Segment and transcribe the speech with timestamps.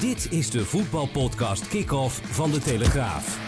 [0.00, 3.38] Dit is de voetbalpodcast Kick-Off van De Telegraaf.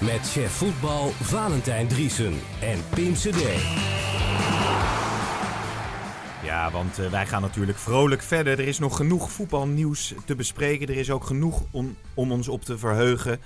[0.00, 3.42] Met chef voetbal Valentijn Driesen en Pim CD.
[6.44, 8.58] Ja, want uh, wij gaan natuurlijk vrolijk verder.
[8.58, 10.88] Er is nog genoeg voetbalnieuws te bespreken.
[10.88, 13.38] Er is ook genoeg om, om ons op te verheugen.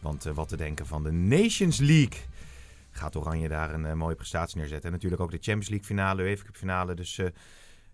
[0.00, 2.20] Want uh, wat te denken van de Nations League.
[2.90, 4.86] Gaat Oranje daar een uh, mooie prestatie neerzetten.
[4.86, 6.94] En natuurlijk ook de Champions League finale, UEFA Cup finale.
[6.94, 7.20] Dus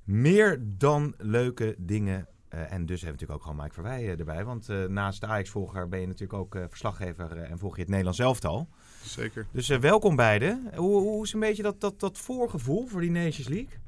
[0.05, 2.29] meer dan leuke dingen.
[2.49, 4.45] En dus hebben we natuurlijk ook gewoon Mike Verwij erbij.
[4.45, 8.69] Want naast de Ajax-volger ben je natuurlijk ook verslaggever en volg je het Nederlands elftal.
[9.03, 9.47] Zeker.
[9.53, 10.71] Dus welkom beiden.
[10.75, 13.79] Hoe, hoe is een beetje dat, dat, dat voorgevoel voor die Nations League?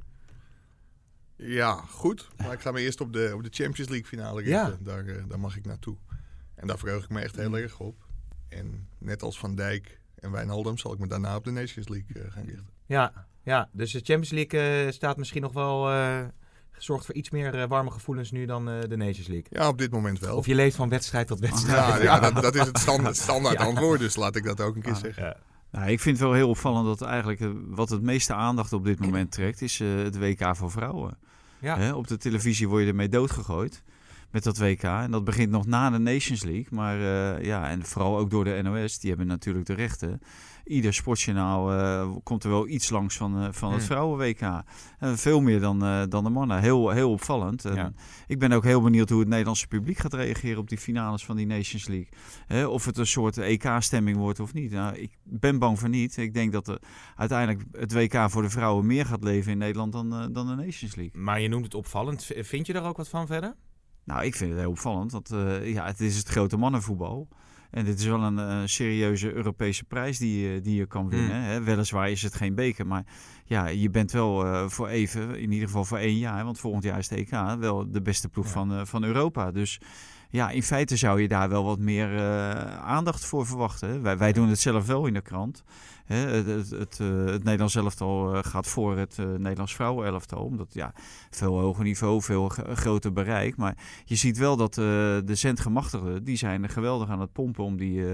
[1.36, 2.28] Ja, goed.
[2.36, 4.70] Maar ik ga me eerst op de, op de Champions League finale richten.
[4.70, 4.76] Ja.
[4.80, 5.96] Daar, daar mag ik naartoe.
[6.54, 8.06] En daar verheug ik me echt heel erg op.
[8.48, 12.30] En net als Van Dijk en Wijnaldum zal ik me daarna op de Nations League
[12.30, 12.68] gaan richten.
[12.86, 15.88] Ja, ja, dus de Champions League uh, staat misschien nog wel...
[16.78, 19.46] Zorgt voor iets meer warme gevoelens nu dan de Nations League.
[19.50, 20.36] Ja, op dit moment wel.
[20.36, 22.02] Of je leeft van wedstrijd tot wedstrijd.
[22.02, 24.00] Ja, ja dat, dat, is het standaard, standaard antwoord.
[24.00, 25.36] Dus laat ik dat ook een keer ah, zeggen.
[25.70, 29.00] Nou, ik vind het wel heel opvallend dat eigenlijk wat het meeste aandacht op dit
[29.00, 31.16] moment trekt, is het WK voor vrouwen.
[31.58, 31.78] Ja.
[31.78, 33.82] Hè, op de televisie word je ermee doodgegooid
[34.30, 34.82] met dat WK.
[34.82, 36.66] En dat begint nog na de Nations League.
[36.70, 40.20] Maar uh, ja, en vooral ook door de NOS, die hebben natuurlijk de rechten.
[40.64, 44.62] Ieder sportjournaal uh, komt er wel iets langs van, uh, van het vrouwen-WK.
[44.98, 46.60] En veel meer dan, dan de mannen.
[46.60, 47.62] Heel, heel opvallend.
[47.62, 47.92] Ja.
[48.26, 51.36] Ik ben ook heel benieuwd hoe het Nederlandse publiek gaat reageren op die finales van
[51.36, 52.68] die Nations League.
[52.70, 54.70] Of het een soort EK-stemming wordt of niet.
[54.70, 56.16] Nou, ik ben bang voor niet.
[56.16, 56.78] Ik denk dat er
[57.16, 60.94] uiteindelijk het WK voor de vrouwen meer gaat leven in Nederland dan, dan de Nations
[60.94, 61.20] League.
[61.20, 62.30] Maar je noemt het opvallend.
[62.36, 63.54] Vind je daar ook wat van verder?
[64.08, 65.12] Nou, ik vind het heel opvallend.
[65.12, 67.28] Want uh, ja, het is het grote mannenvoetbal.
[67.70, 71.36] En dit is wel een uh, serieuze Europese prijs die, uh, die je kan winnen.
[71.36, 71.42] Mm.
[71.42, 71.62] Hè?
[71.62, 73.04] Weliswaar is het geen beker, maar
[73.44, 76.98] ja, je bent wel voor even, in ieder geval voor één jaar, want volgend jaar
[76.98, 79.50] is de EK, wel de beste ploeg van, van Europa.
[79.50, 79.80] Dus
[80.28, 82.20] ja, in feite zou je daar wel wat meer
[82.80, 84.02] aandacht voor verwachten.
[84.02, 85.64] Wij, wij doen het zelf wel in de krant.
[86.08, 90.44] Hè, het, het, het, uh, het Nederlands elftal uh, gaat voor het uh, Nederlands vrouwenelftal.
[90.44, 90.92] Omdat ja,
[91.30, 93.56] veel hoger niveau, veel groter bereik.
[93.56, 98.04] Maar je ziet wel dat de centgemachtigden, die zijn geweldig aan het pompen om die,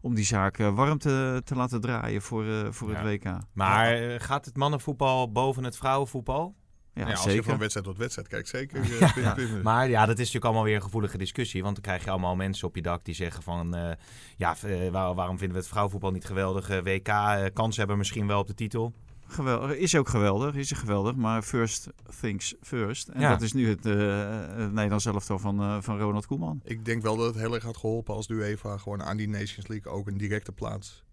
[0.00, 3.38] om die zaak warm te, te laten draaien voor, voor het WK.
[3.52, 6.54] Maar gaat het mannenvoetbal boven het vrouwenvoetbal?
[6.94, 8.98] Ja, als je van wedstrijd tot wedstrijd kijkt, zeker.
[9.22, 11.62] ja, Maar ja, dat is natuurlijk allemaal weer een gevoelige discussie.
[11.62, 13.76] Want dan krijg je allemaal mensen op je dak die zeggen van...
[13.76, 13.90] Uh,
[14.36, 16.70] ja, uh, waarom vinden we het vrouwenvoetbal niet geweldig?
[16.70, 17.10] Uh, WK,
[17.54, 18.92] kans hebben misschien wel op de titel.
[19.26, 21.14] Geweldig, is ook geweldig, is geweldig.
[21.14, 21.88] Maar first
[22.20, 23.08] things first.
[23.08, 26.60] En dat is nu het, het Nederlands elftal van, van Ronald Koeman.
[26.64, 29.28] Ik denk wel dat het heel erg had geholpen als de UEFA gewoon aan die
[29.28, 31.04] Nations League ook een directe plaats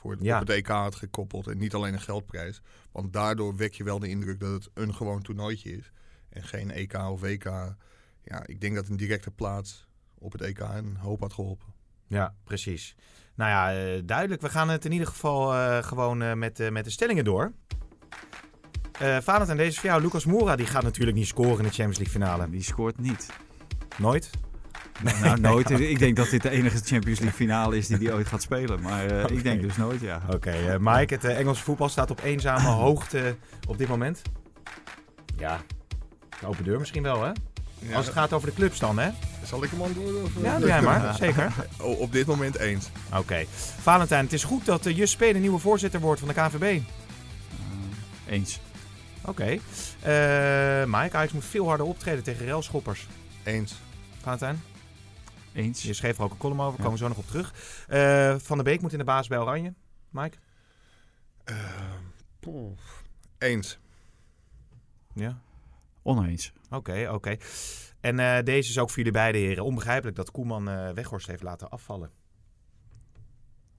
[0.00, 0.40] voor het, ja.
[0.40, 1.46] op het EK had gekoppeld.
[1.46, 2.62] En niet alleen een geldprijs.
[2.92, 5.92] Want daardoor wek je wel de indruk dat het een gewoon toernooitje is.
[6.28, 7.44] En geen EK of WK.
[8.22, 9.86] Ja, ik denk dat een directe plaats
[10.18, 11.66] op het EK een hoop had geholpen.
[12.06, 12.96] Ja, precies.
[13.34, 14.42] Nou ja, uh, duidelijk.
[14.42, 17.52] We gaan het in ieder geval uh, gewoon uh, met, met de stellingen door.
[19.02, 20.02] Uh, en deze voor jou.
[20.02, 22.50] Lucas Moura die gaat natuurlijk niet scoren in de Champions League finale.
[22.50, 23.26] Die scoort niet.
[23.98, 24.30] Nooit?
[25.02, 25.70] Nou, nooit.
[25.70, 28.80] Ik denk dat dit de enige Champions League finale is die hij ooit gaat spelen.
[28.80, 29.36] Maar uh, okay.
[29.36, 30.22] ik denk dus nooit, ja.
[30.26, 33.36] Oké, okay, uh, Mike, het uh, Engelse voetbal staat op eenzame hoogte
[33.68, 34.22] op dit moment.
[35.36, 35.60] Ja,
[36.44, 37.30] open deur misschien wel, hè?
[37.78, 37.96] Ja.
[37.96, 39.10] Als het gaat over de clubs dan, hè?
[39.44, 40.22] Zal ik hem antwoorden?
[40.22, 40.30] Of?
[40.42, 41.14] Ja, doe jij maar.
[41.14, 41.52] Zeker.
[41.80, 42.90] Oh, op dit moment eens.
[43.08, 43.18] Oké.
[43.18, 43.46] Okay.
[43.80, 46.80] Valentijn, het is goed dat uh, Jus Spelen nieuwe voorzitter wordt van de KNVB.
[48.28, 48.60] eens.
[49.24, 49.58] Oké.
[50.00, 50.86] Okay.
[50.86, 53.06] Mike, Ajax moet veel harder optreden tegen railschoppers.
[53.42, 53.74] Eens.
[54.22, 54.62] Valentijn?
[55.52, 55.82] Eens.
[55.82, 57.54] Je schreef er ook een column over, komen we zo nog op terug.
[57.88, 59.74] Uh, Van der Beek moet in de baas bij Oranje.
[60.10, 60.36] Mike?
[61.44, 62.70] Uh,
[63.38, 63.78] eens.
[65.14, 65.40] Ja?
[66.02, 66.52] Oneens.
[66.64, 67.14] Oké, okay, oké.
[67.14, 67.40] Okay.
[68.00, 69.64] En uh, deze is ook voor jullie beide heren.
[69.64, 72.10] Onbegrijpelijk dat Koeman uh, Weghorst heeft laten afvallen.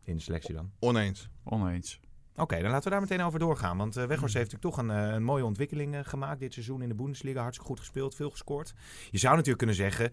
[0.03, 0.71] In de selectie dan?
[0.79, 1.29] Oneens.
[1.43, 1.99] Oneens.
[2.35, 3.77] Oké, dan laten we daar meteen over doorgaan.
[3.77, 6.81] Want uh, Weghorst heeft natuurlijk toch een, uh, een mooie ontwikkeling uh, gemaakt dit seizoen
[6.81, 7.41] in de Bundesliga.
[7.41, 8.73] Hartstikke goed gespeeld, veel gescoord.
[9.11, 10.11] Je zou natuurlijk kunnen zeggen,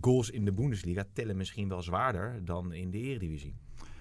[0.00, 3.54] goals in de Bundesliga tellen misschien wel zwaarder dan in de Eredivisie.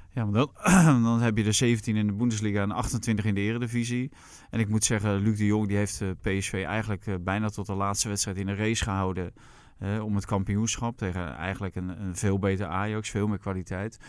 [0.09, 0.51] Ja, maar dan,
[1.03, 4.11] dan heb je er 17 in de Bundesliga en 28 in de Eredivisie.
[4.49, 8.07] En ik moet zeggen, Luc de Jong die heeft PSV eigenlijk bijna tot de laatste
[8.07, 9.33] wedstrijd in de race gehouden
[10.03, 13.99] om het kampioenschap tegen eigenlijk een, een, veel beter Ajax, veel meer kwaliteit.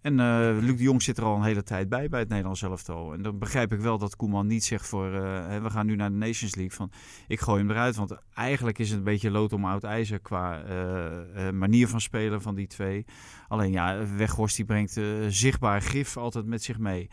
[0.00, 2.62] En uh, Luc de Jong zit er al een hele tijd bij bij het Nederlands
[2.62, 3.12] elftal.
[3.12, 6.10] En dan begrijp ik wel dat Koeman niet zegt voor uh, we gaan nu naar
[6.10, 6.90] de Nations League van
[7.28, 7.96] ik gooi hem eruit.
[7.96, 12.42] Want eigenlijk is het een beetje lood om oud ijzer qua uh, manier van spelen
[12.42, 13.04] van die twee.
[13.48, 17.08] Alleen ja, Weghorst die brengt zichtbaar gif altijd met zich mee.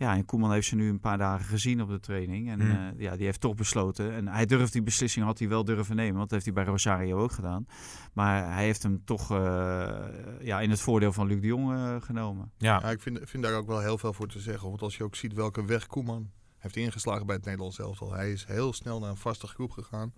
[0.00, 2.50] Ja, en Koeman heeft ze nu een paar dagen gezien op de training.
[2.50, 3.00] En Hmm.
[3.00, 4.12] ja, die heeft toch besloten.
[4.12, 6.16] En hij durft die beslissing, had hij wel durven nemen.
[6.16, 7.66] Want dat heeft hij bij Rosario ook gedaan.
[8.12, 10.04] Maar hij heeft hem toch eh,
[10.40, 12.52] ja, in het voordeel van Luc de Jong eh, genomen.
[12.56, 14.68] Ja, Ja, ik vind, vind daar ook wel heel veel voor te zeggen.
[14.68, 18.12] Want als je ook ziet welke weg Koeman heeft ingeslagen bij het Nederlands elftal.
[18.12, 20.12] Hij is heel snel naar een vaste groep gegaan.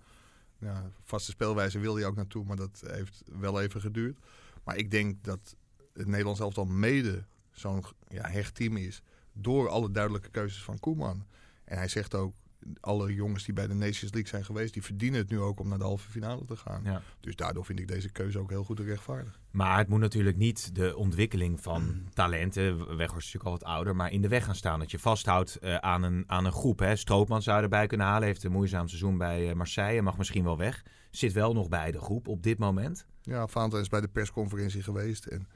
[0.59, 4.19] Ja, vaste speelwijze wilde hij ook naartoe, maar dat heeft wel even geduurd.
[4.63, 5.55] Maar ik denk dat
[5.93, 9.01] het Nederlands elftal mede zo'n ja, hecht team is.
[9.33, 11.25] Door alle duidelijke keuzes van Koeman.
[11.65, 12.33] En hij zegt ook,
[12.79, 15.67] alle jongens die bij de Nations League zijn geweest, die verdienen het nu ook om
[15.67, 16.81] naar de halve finale te gaan.
[16.83, 17.01] ja.
[17.19, 19.39] Dus daardoor vind ik deze keuze ook heel goed en rechtvaardig.
[19.51, 23.95] Maar het moet natuurlijk niet de ontwikkeling van talenten, Weghorst is natuurlijk al wat ouder,
[23.95, 24.79] maar in de weg gaan staan.
[24.79, 26.79] Dat je vasthoudt eh, aan, een, aan een groep.
[26.79, 26.95] Hè.
[26.95, 30.57] Stroopman zou erbij kunnen halen, heeft een moeizaam seizoen bij eh, Marseille, mag misschien wel
[30.57, 30.83] weg.
[31.11, 33.05] Zit wel nog bij de groep op dit moment.
[33.21, 35.25] Ja, Vaanten is bij de persconferentie geweest.
[35.25, 35.47] En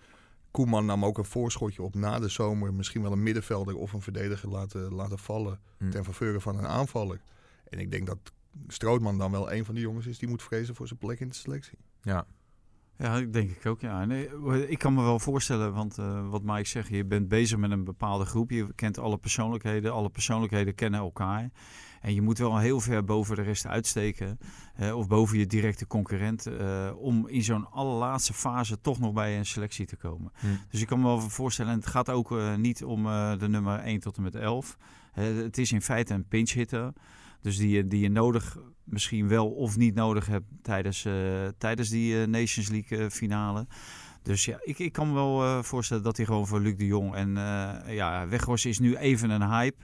[0.57, 2.74] Koeman nam ook een voorschotje op na de zomer.
[2.74, 5.59] Misschien wel een middenvelder of een verdediger laten, laten vallen.
[5.77, 5.89] Hm.
[5.89, 7.21] Ten faveur van een aanvaller.
[7.69, 8.18] En ik denk dat
[8.68, 11.27] Strootman dan wel een van die jongens is die moet vrezen voor zijn plek in
[11.27, 11.77] de selectie.
[12.01, 12.25] Ja,
[12.98, 13.81] Ja, dat denk ik ook.
[13.81, 14.06] Ja.
[14.06, 14.30] Nee,
[14.68, 17.83] ik kan me wel voorstellen, want eh, wat Mike zegt, je bent bezig met een
[17.83, 18.51] bepaalde groep.
[18.51, 19.94] Je kent alle persoonlijkheden.
[19.94, 21.50] Alle persoonlijkheden kennen elkaar.
[22.02, 24.38] En je moet wel heel ver boven de rest uitsteken.
[24.94, 26.46] of boven je directe concurrent.
[26.46, 30.32] eh, om in zo'n allerlaatste fase toch nog bij een selectie te komen.
[30.40, 30.48] Hm.
[30.70, 31.72] Dus ik kan me wel voorstellen.
[31.72, 34.78] En het gaat ook eh, niet om eh, de nummer 1 tot en met 11.
[35.14, 36.94] Eh, het is in feite een pinch hitter.
[37.42, 41.08] Dus die, je- die je nodig, misschien wel of niet nodig hebt tijdens,
[41.58, 43.68] tijdens die Nations League finale.
[44.22, 47.16] Dus ja, ik, ik kan me wel voorstellen dat hij gewoon voor Luc de Jong.
[47.16, 47.30] En
[47.94, 49.84] ja, Weghorst is nu even een hype.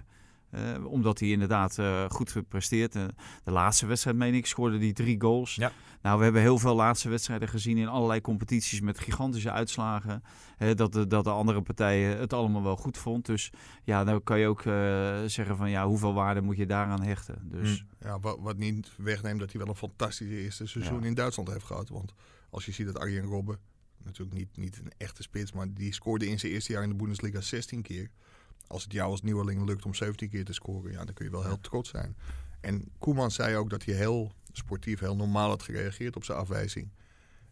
[0.54, 2.96] Eh, omdat hij inderdaad eh, goed gepresteerd.
[2.96, 3.04] Eh,
[3.44, 5.56] de laatste wedstrijd, meen ik, scoorde hij drie goals.
[5.56, 5.72] Ja.
[6.02, 10.24] Nou, we hebben heel veel laatste wedstrijden gezien in allerlei competities met gigantische uitslagen.
[10.58, 13.26] Hè, dat, de, dat de andere partijen het allemaal wel goed vond.
[13.26, 13.52] Dus
[13.84, 14.62] ja, dan kan je ook
[15.30, 17.42] zeggen van ja, hoeveel waarde moet je daaraan hechten.
[17.44, 21.06] Dus Ja, wat, wat niet wegneemt dat hij wel een fantastische eerste seizoen Ja.
[21.06, 21.90] in Duitsland heeft gehad.
[21.90, 22.14] Want
[22.50, 23.58] als je ziet dat Arjen Robben,
[24.04, 26.96] natuurlijk niet, niet een echte spits, maar die scoorde in zijn eerste jaar in de
[26.96, 28.10] Bundesliga 16 keer.
[28.68, 31.32] Als het jou als nieuweling lukt om 17 keer te scoren, ja, dan kun je
[31.32, 32.16] wel heel trots zijn.
[32.62, 36.90] En Koeman zei ook dat hij heel sportief, heel normaal had gereageerd op zijn afwijzing.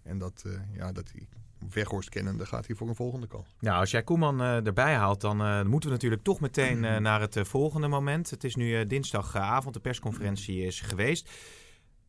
[0.03, 1.27] En dat, eh, ja, dat hij
[1.69, 3.55] Weghorst kennende gaat hij voor een volgende kans.
[3.59, 6.97] Nou, als jij Koeman eh, erbij haalt, dan eh, moeten we natuurlijk toch meteen eh,
[6.97, 8.29] naar het volgende moment.
[8.29, 11.29] Het is nu dinsdagavond, de persconferentie is geweest.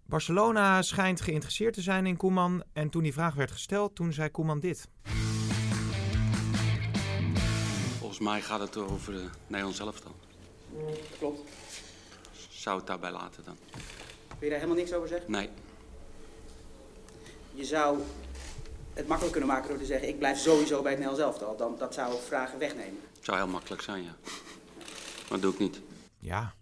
[0.07, 2.63] Barcelona schijnt geïnteresseerd te zijn in Koeman.
[2.73, 4.89] En toen die vraag werd gesteld, toen zei Koeman dit.
[8.23, 10.15] Volgens mij gaat het over de Nederlands elftal.
[11.19, 11.51] Klopt.
[12.51, 13.57] Zou het daarbij laten dan?
[13.71, 15.31] Wil je daar helemaal niks over zeggen?
[15.31, 15.49] Nee.
[17.55, 17.99] Je zou
[18.93, 21.57] het makkelijk kunnen maken door te zeggen: ik blijf sowieso bij het Nederlands elftal.
[21.57, 23.01] Dan, dat zou vragen wegnemen.
[23.21, 24.15] Zou heel makkelijk zijn, ja.
[25.29, 25.81] Maar dat doe ik niet.
[26.19, 26.55] Ja,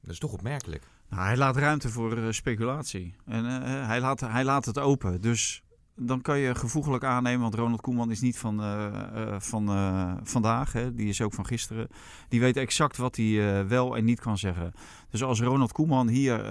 [0.00, 0.84] dat is toch opmerkelijk.
[1.08, 3.14] Nou, hij laat ruimte voor eh, speculatie.
[3.26, 5.20] En eh, hij, laat, hij laat het open.
[5.20, 5.62] Dus
[6.02, 8.86] dan kan je gevoeglijk aannemen, want Ronald Koeman is niet van, eh,
[9.34, 10.72] eh, van eh, vandaag.
[10.72, 11.88] Hè, die is ook van gisteren.
[12.28, 14.72] Die weet exact wat hij eh, wel en niet kan zeggen.
[15.10, 16.50] Dus als Ronald Koeman hier eh,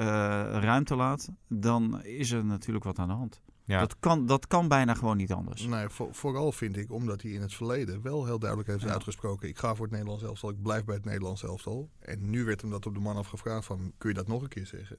[0.62, 3.42] ruimte laat, dan is er natuurlijk wat aan de hand.
[3.64, 3.80] Ja.
[3.80, 5.66] Dat, kan, dat kan bijna gewoon niet anders.
[5.66, 8.90] Nee, voor- vooral vind ik, omdat hij in het verleden wel heel duidelijk heeft Ja.
[8.90, 9.48] uitgesproken.
[9.50, 11.90] Ik ga voor het Nederlands elftal, ik blijf bij het Nederlands elftal.
[12.00, 14.48] En nu werd hem dat op de man afgevraagd van, kun je dat nog een
[14.48, 14.98] keer zeggen?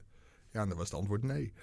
[0.51, 1.53] Ja, en dan was het antwoord nee.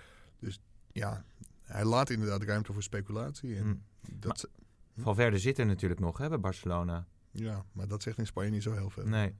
[0.40, 0.60] Dus
[0.92, 1.24] ja,
[1.68, 3.56] hij laat inderdaad ruimte voor speculatie.
[3.56, 3.82] En Mm.
[4.20, 4.48] dat,
[4.96, 7.06] Valverde zit er natuurlijk nog hè, bij Barcelona.
[7.30, 9.06] ja, maar dat zegt in Spanje niet zo heel veel.
[9.06, 9.34] Nee.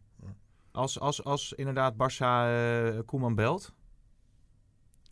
[0.71, 2.49] Als, als, als inderdaad Barça
[2.97, 3.73] eh, Koeman belt,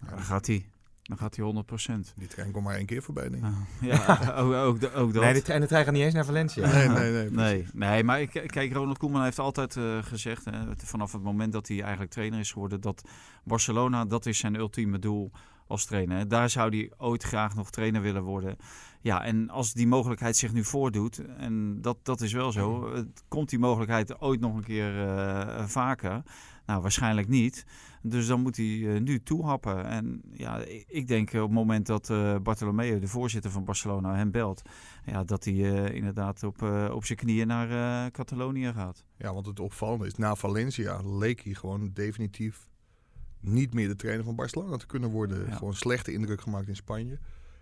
[0.00, 0.70] Ja, dan gaat hij.
[1.02, 2.12] Dan gaat hij 100 procent.
[2.16, 3.52] Die trein komt maar één keer voorbij, denk ik.
[3.80, 5.22] ja, ook, ook, de- ook dat.
[5.22, 6.72] Nee, de, en de trein gaat niet eens naar Valencia.
[6.72, 7.30] Nee, nee, nee.
[7.30, 11.52] Nee, nee, maar ik, kijk, Ronald Koeman heeft altijd eh, gezegd, hè, vanaf het moment
[11.52, 13.08] dat hij eigenlijk trainer is geworden, dat
[13.44, 15.30] Barcelona, dat is zijn ultieme doel
[15.66, 16.28] als trainer.
[16.28, 18.56] Daar zou hij ooit graag nog trainer willen worden.
[19.00, 23.24] Ja, en als die mogelijkheid zich nu voordoet, en dat, dat is wel zo, het-
[23.28, 26.22] komt die mogelijkheid ooit nog een keer eh, vaker?
[26.66, 27.64] Nou, waarschijnlijk niet.
[28.02, 29.84] Dus dan moet hij eh, nu toehappen.
[29.86, 34.14] En ja, ik, ik denk op het moment dat eh Bartolomeo, de voorzitter van Barcelona,
[34.14, 34.62] hem belt,
[35.04, 35.54] ja, dat hij
[35.92, 39.04] inderdaad op, op zijn knieën naar Catalonië gaat.
[39.16, 42.68] Ja, want het opvallende is, na Valencia leek hij gewoon definitief
[43.40, 45.46] niet meer de trainer van Barcelona te kunnen worden.
[45.46, 45.56] Ja.
[45.56, 47.18] Gewoon slechte indruk gemaakt in Spanje.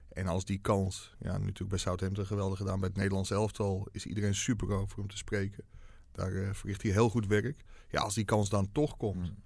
[0.09, 4.07] En als die kans, ja, natuurlijk bij Southampton geweldig gedaan, bij het Nederlands elftal is
[4.07, 5.65] iedereen super over hem te spreken.
[6.13, 7.65] Daar eh, verricht hij heel goed werk.
[7.89, 9.37] Ja, als die kans dan toch komt, Mm.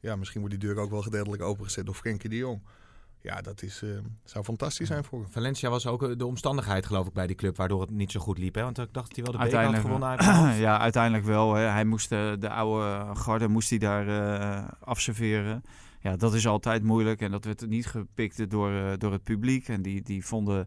[0.00, 2.62] ja, misschien wordt die deur ook wel gedeeltelijk opengezet door Frenkie de Jong.
[3.24, 5.30] Ja, dat is, uh, zou fantastisch zijn voor hem.
[5.30, 8.38] Valencia was ook de omstandigheid, geloof ik, bij die club waardoor het niet zo goed
[8.38, 8.54] liep.
[8.54, 8.62] Hè?
[8.62, 10.56] Want ik dacht dat hij wel de beker had gewonnen.
[10.66, 11.54] ja, uiteindelijk wel.
[11.54, 11.62] Hè.
[11.62, 15.62] Hij moest de, de oude garde moest hij daar uh, afserveren.
[16.00, 19.68] Ja, dat is altijd moeilijk en dat werd niet gepikt door, uh, door het publiek.
[19.68, 20.66] En die, die vonden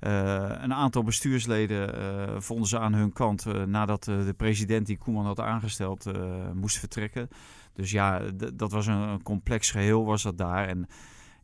[0.00, 6.10] een aantal bestuursleden vonden ze aan hun kant nadat de president die Koeman had aangesteld
[6.54, 7.28] moest vertrekken.
[7.72, 8.20] Dus ja,
[8.54, 10.68] dat was een, een complex geheel was dat daar.
[10.68, 10.88] En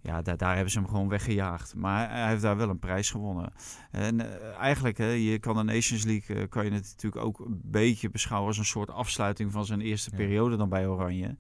[0.04, 1.74] ja, daar, daar hebben ze hem gewoon weggejaagd.
[1.74, 3.52] Maar hij heeft daar wel een prijs gewonnen.
[3.90, 4.26] En uh,
[4.58, 8.10] eigenlijk, hè, je kan de Nations League, uh, kan je het natuurlijk ook een beetje
[8.10, 11.36] beschouwen als een soort afsluiting van zijn eerste periode dan bij Oranje.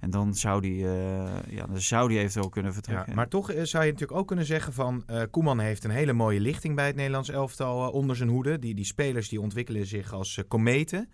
[0.00, 3.08] En dan zou die, uh, ja, dan zou die eventueel kunnen vertrekken.
[3.08, 5.04] Ja, maar toch zou je natuurlijk ook kunnen zeggen van...
[5.30, 8.58] Koeman heeft een hele mooie lichting bij het Nederlands elftal onder zijn hoede.
[8.58, 11.08] Die, die spelers die ontwikkelen zich als kometen.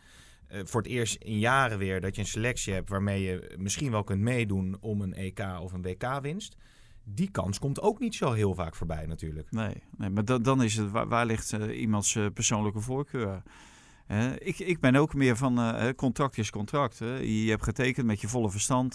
[0.49, 2.88] voor het eerst in jaren weer dat je een selectie hebt...
[2.88, 6.57] waarmee je misschien wel kunt meedoen om een EK of een WK-winst
[7.15, 9.50] die kans komt ook niet zo heel vaak voorbij natuurlijk.
[9.50, 13.43] Nee, nee maar dan, dan is het, waar, ligt uh, iemands uh, persoonlijke voorkeur?
[14.38, 16.99] Ik, ik ben ook meer van contract is contract.
[16.99, 18.95] Je hebt getekend met je volle verstand.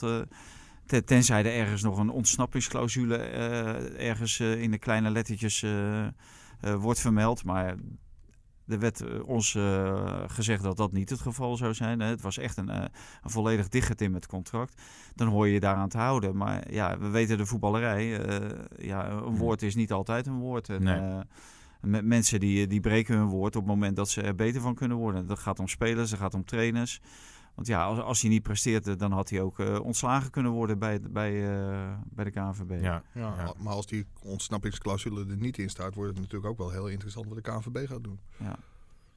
[0.85, 3.17] Ten, tenzij er ergens nog een ontsnappingsclausule
[3.97, 5.65] ergens in de kleine lettertjes
[6.61, 7.43] wordt vermeld.
[7.43, 7.75] Maar
[8.67, 11.99] er werd eh, ons uh, gezegd dat dat niet het geval zou zijn.
[11.99, 12.75] Het was echt een, uh,
[13.23, 14.81] een volledig dichtgetimmerd contract.
[15.15, 16.37] Dan hoor je je daaraan te houden.
[16.37, 18.29] Maar ja, we weten de voetballerij.
[18.29, 19.37] Uh, ja, een hmm.
[19.37, 20.69] woord is niet altijd een woord.
[20.69, 20.83] En,
[21.81, 22.01] nee.
[22.01, 24.97] mensen die, die breken hun woord op het moment dat ze er beter van kunnen
[24.97, 25.27] worden.
[25.27, 27.01] Dat gaat om spelers, dat gaat om trainers.
[27.55, 30.79] Want ja, als, als hij niet presteert, dan had hij ook uh, ontslagen kunnen worden
[30.79, 32.81] bij, bij, uh, bij de KNVB.
[32.81, 33.03] Ja.
[33.13, 36.87] Ja, Maar als die ontsnappingsclausule er niet in staat, wordt het natuurlijk ook wel heel
[36.87, 38.19] interessant wat de KNVB gaat doen.
[38.37, 38.55] Ja.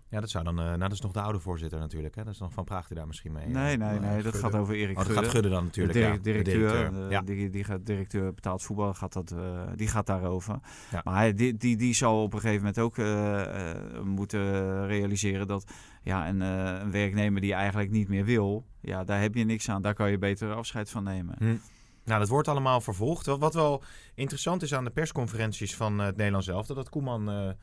[0.08, 0.58] Ja, dat zou dan.
[0.58, 2.14] Uh, nou, dat is nog de oude voorzitter natuurlijk.
[2.14, 2.24] Hè?
[2.24, 3.46] Dat is nog van Praag die daar misschien mee.
[3.46, 4.22] Nee, nee, nee.
[4.22, 5.94] Dat gaat over Erik oh, dat gaat Gudde dan natuurlijk.
[5.94, 6.58] De ja, directeur.
[6.58, 7.10] directeur.
[7.10, 7.22] ja.
[7.22, 8.94] die, die gaat directeur betaald voetbal.
[8.94, 10.58] Gaat dat, uh, die gaat daarover.
[10.90, 11.00] Ja.
[11.04, 15.72] Maar hij, die, die, die zal op een gegeven moment ook uh, moeten realiseren dat
[16.02, 19.82] ja, een, een werknemer die eigenlijk niet meer wil, ja, daar heb je niks aan.
[19.82, 21.34] Daar kan je beter afscheid van nemen.
[21.38, 21.56] Hm.
[22.04, 23.26] Nou, dat wordt allemaal vervolgd.
[23.26, 23.82] Wat, wat wel
[24.14, 27.56] interessant is aan de persconferenties van het Nederlands zelf, dat Koeman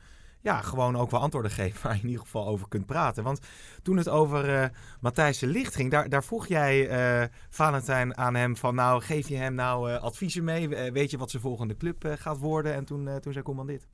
[0.44, 3.24] ja, gewoon ook wel antwoorden geven waar je in ieder geval over kunt praten.
[3.24, 3.40] Want
[3.82, 4.64] toen het over uh,
[5.00, 9.28] Matthijs de Licht ging, daar, daar vroeg jij uh, Valentijn aan hem van nou, geef
[9.28, 10.68] je hem nou uh, adviezen mee?
[10.68, 12.74] weet je wat zijn volgende club gaat worden?
[12.74, 13.86] En toen, toen zei Koeman dit.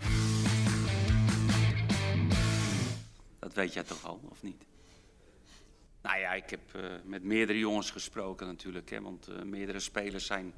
[3.39, 4.65] Dat weet jij toch al, of niet?
[6.03, 6.61] Nou ja, ik heb
[7.05, 8.91] met meerdere jongens gesproken natuurlijk.
[8.91, 10.53] Hè, want meerdere spelers zijn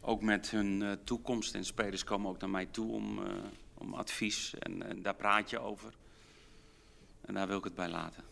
[0.00, 1.54] ook met hun toekomst.
[1.54, 3.18] En spelers komen ook naar mij toe om
[3.84, 5.94] om advies en, en, daar praat je over.
[7.20, 8.24] En daar wil ik het bij laten.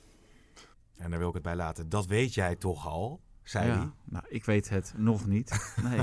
[0.97, 1.89] En daar wil ik het bij laten.
[1.89, 3.91] Dat weet jij toch al, zei ja, hij?
[4.05, 5.51] Nou, ik weet het nog niet.
[5.83, 6.01] Nee.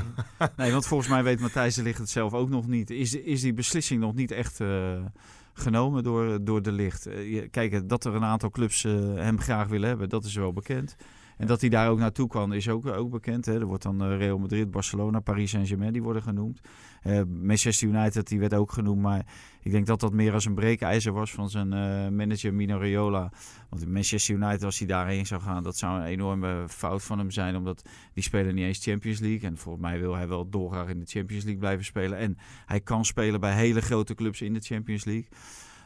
[0.56, 2.90] nee, want volgens mij weet Matthijs de Ligt het zelf ook nog niet.
[2.90, 5.06] Is, is die beslissing nog niet echt uh,
[5.54, 7.08] genomen door, door de Licht?
[7.08, 10.54] Uh, kijk, dat er een aantal clubs uh, hem graag willen hebben, dat is wel
[10.54, 10.96] bekend.
[11.40, 13.46] En dat hij daar ook naartoe kan, is ook, ook bekend.
[13.46, 13.60] Hè.
[13.60, 16.60] Er wordt dan eh, Real Madrid, Barcelona, Paris Saint-Germain, die worden genoemd.
[17.04, 19.02] Uh, Manchester United, die werd ook genoemd.
[19.02, 19.26] Maar
[19.62, 23.32] ik denk dat dat meer als een breekijzer was van zijn uh, manager Mino Raiola.
[23.70, 27.32] Want Manchester United, als hij daarheen zou gaan, dat zou een enorme fout van hem
[27.32, 27.56] zijn.
[27.56, 29.50] Omdat die spelen niet eens Champions League.
[29.50, 32.18] En volgens mij wil hij wel dolgraag in de Champions League blijven spelen.
[32.18, 35.28] En hij kan spelen bij hele grote clubs in de Champions League.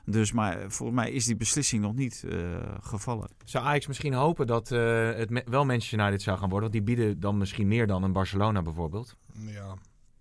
[0.06, 3.30] Dus maar volgens mij is die beslissing nog niet uh, gevallen.
[3.44, 6.72] Zou Ajax misschien hopen dat uh, het wel Manchester United zou gaan worden?
[6.72, 9.16] Want die bieden dan misschien meer dan een Barcelona bijvoorbeeld.
[9.46, 9.78] Ja,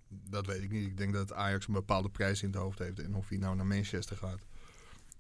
[0.08, 0.86] dat weet ik niet.
[0.86, 2.98] Ik denk dat Ajax een bepaalde prijs in het hoofd heeft.
[2.98, 4.46] En of hij nou naar Manchester gaat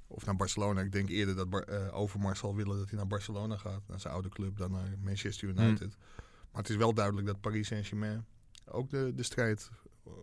[0.06, 0.80] of naar Barcelona.
[0.80, 3.82] Ik denk eerder dat Bar uh, Overmars zal willen dat hij naar Barcelona gaat.
[3.86, 5.78] Naar zijn oude club dan naar Manchester United.
[5.78, 6.24] Hmm.
[6.52, 8.26] Maar het is wel duidelijk dat Paris Saint-Germain
[8.64, 9.70] ook de, de strijd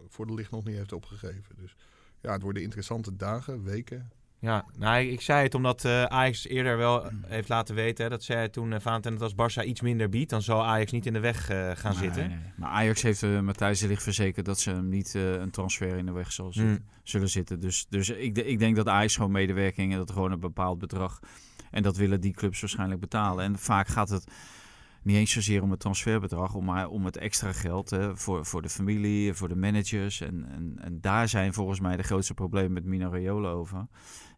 [0.07, 1.55] voor de licht nog niet heeft opgegeven.
[1.55, 1.75] Dus
[2.21, 4.11] ja, het worden interessante dagen, weken.
[4.41, 8.03] Ja, nou, ik, zei het omdat uh, Ajax eerder wel heeft laten weten.
[8.03, 10.91] Hè, dat zei toen uh, Valentijn dat als Barça iets minder biedt, dan zal Ajax
[10.91, 12.27] niet in de weg uh, gaan zitten.
[12.27, 12.37] Nee.
[12.55, 16.05] Maar Ajax heeft uh, Matthijs de Ligt verzekerd dat ze hem niet een transfer in
[16.05, 16.85] de weg zal zitten, mm.
[17.03, 17.59] zullen zitten.
[17.59, 21.19] Dus, dus ik, ik denk dat Ajax gewoon medewerking en dat gewoon een bepaald bedrag.
[21.71, 23.43] En dat willen die clubs waarschijnlijk betalen.
[23.43, 24.31] En vaak gaat het
[25.01, 28.69] niet eens zozeer om het transferbedrag, maar om het extra geld hè, voor, voor de
[28.69, 30.21] familie, voor de managers.
[30.21, 33.87] En, en, en daar zijn volgens mij de grootste problemen met Mino Raiola over.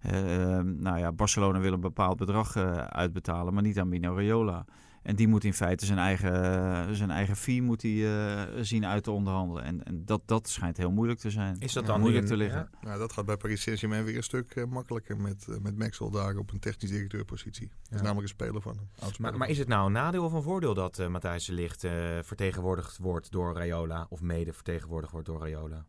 [0.06, 0.12] Uh,
[0.60, 4.66] nou ja, Barcelona wil een bepaald bedrag uh, uitbetalen, maar niet aan Mino Raiola.
[5.02, 9.04] En die moet in feite zijn eigen, zijn eigen fee moet hij, uh, zien uit
[9.04, 9.64] te onderhandelen.
[9.64, 11.56] En, en dat, dat schijnt heel moeilijk te zijn.
[11.60, 12.70] Is dat dan moeilijk te liggen?
[12.72, 12.88] Ja.
[12.88, 16.10] Nou, dat gaat bij Paris Saint-Germain weer een stuk uh, makkelijker met, uh, met Maxwell
[16.10, 17.68] daar op een technisch directeurpositie.
[17.68, 17.96] Dat ja.
[17.96, 19.12] is namelijk een speler van hem.
[19.20, 21.88] Maar, maar, is het nou een nadeel of een voordeel dat uh, Matthijs de Ligt
[22.22, 25.86] vertegenwoordigd wordt door Rayola of mede vertegenwoordigd wordt door Rayola?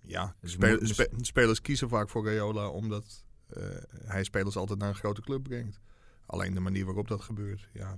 [0.00, 3.62] Ja, Dus moet- spe- spelers kiezen vaak voor Rayola omdat eh,
[4.04, 5.80] hij spelers altijd naar een grote club brengt.
[6.26, 7.96] Alleen de manier waarop dat gebeurt, ja,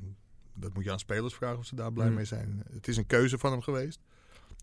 [0.55, 2.15] dat moet je aan spelers vragen of ze daar blij Hmm.
[2.15, 2.63] mee zijn.
[2.73, 4.01] Het is een keuze van hem geweest.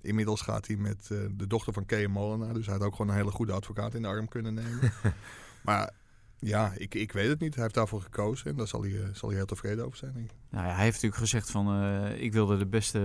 [0.01, 3.11] Inmiddels gaat hij met eh, de dochter van Kees Molenaar, dus hij had ook gewoon
[3.11, 4.91] een hele goede advocaat in de arm kunnen nemen.
[5.63, 5.91] maar
[6.39, 7.53] ja, ik, ik weet het niet.
[7.53, 10.13] Hij heeft daarvoor gekozen en daar zal hij, eh, zal hij heel tevreden over zijn.
[10.13, 10.37] Denk ik.
[10.49, 12.99] Nou ja, hij heeft natuurlijk gezegd van ik wilde de beste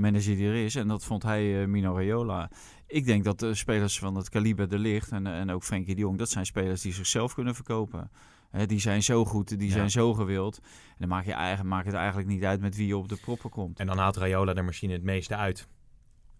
[0.00, 0.74] manager die er is.
[0.74, 2.50] En dat vond hij eh, Mino Raiola.
[2.86, 6.00] Ik denk dat de spelers van het kaliber de licht en, en ook Frenkie de
[6.00, 8.10] Jong, dat zijn spelers die zichzelf kunnen verkopen.
[8.50, 9.72] Hè, die zijn zo goed, die Ja.
[9.74, 10.60] zijn zo gewild.
[10.62, 13.16] En dan maakt, je eigen, maakt het eigenlijk niet uit met wie je op de
[13.16, 13.78] proppen komt.
[13.78, 15.68] En dan haalt Rayola er misschien het meeste uit.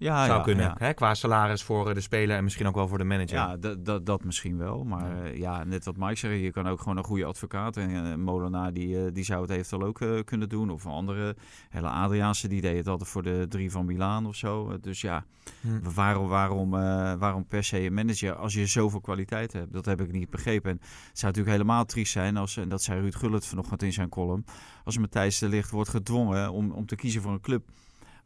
[0.01, 0.65] Ja, Zou ja, kunnen.
[0.65, 0.75] Ja.
[0.79, 0.95] Hè?
[0.95, 3.37] Qua salaris voor eh, de speler en misschien ook wel voor de manager.
[3.37, 4.85] Ja, dat, dat, dat misschien wel.
[4.85, 7.77] Maar eh, ja, net wat Mike zei, je kan ook gewoon een goede advocaat.
[7.77, 10.71] En uh, Molenaar, die, die zou het eventueel ook uh, kunnen doen.
[10.71, 11.37] Of andere,
[11.69, 14.81] hele Adriaanse, die deed het altijd voor de drie van Milaan of zo.
[14.81, 15.25] dus ja,
[15.61, 15.93] Hm.
[15.95, 19.73] waarom, waarom, uh, waarom per se een manager als je zoveel kwaliteit hebt?
[19.73, 20.71] Dat heb ik niet begrepen.
[20.71, 23.93] En het zou natuurlijk helemaal triest zijn als, en dat zei Ruud Gullit vanochtend in
[23.93, 24.45] zijn column,
[24.85, 27.71] als Matthijs de Ligt wordt gedwongen om, om te kiezen voor een club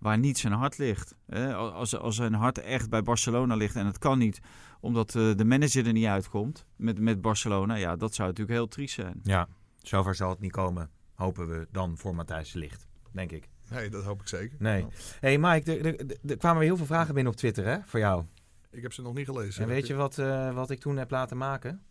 [0.05, 1.15] waar niet zijn hart ligt.
[1.55, 4.41] Als, als zijn hart echt bij Barcelona ligt en het kan niet,
[4.81, 8.69] omdat uh, de manager er niet uitkomt met, met Barcelona, ja, dat zou natuurlijk heel
[8.69, 9.21] triest zijn.
[9.23, 9.49] Ja,
[9.83, 13.49] zover zal het niet komen, hopen we dan voor Matthijs de Ligt, denk ik.
[13.71, 14.57] Nee, dat hoop ik zeker.
[14.59, 14.87] Nee.
[15.21, 18.01] hey Mike, er, er, er kwamen weer heel veel vragen binnen op Twitter hè, voor
[18.01, 18.25] jou.
[18.71, 19.63] Ik heb ze nog niet gelezen.
[19.63, 21.83] En weet je wat, uh, wat ik toen heb laten maken?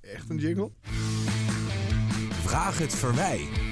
[0.00, 0.70] Echt een jingle?
[2.30, 3.65] Vraag het Verwij.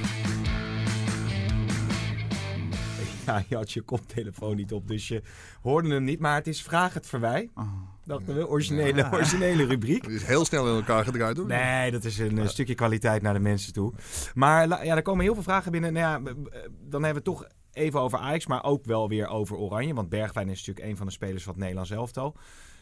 [3.27, 5.23] Ja, je had je koptelefoon niet op, dus je
[5.63, 6.21] hoorde hem niet.
[6.21, 7.51] Maar het is Vraag het Verwij.
[7.55, 7.67] Oh.
[8.05, 9.11] Dachten we, originele, ja.
[9.13, 10.03] originele rubriek.
[10.03, 11.47] Het is heel snel in elkaar gedraaid hoor.
[11.47, 13.93] Nee, dat is een, een stukje kwaliteit naar de mensen toe.
[14.35, 15.93] Maar ja, er komen heel veel vragen binnen.
[15.93, 16.33] Nou ja,
[16.81, 19.95] dan hebben we toch even over Ajax, maar ook wel weer over Oranje.
[19.95, 22.35] Want Bergwijn is natuurlijk een van de spelers van het Nederlands elftal.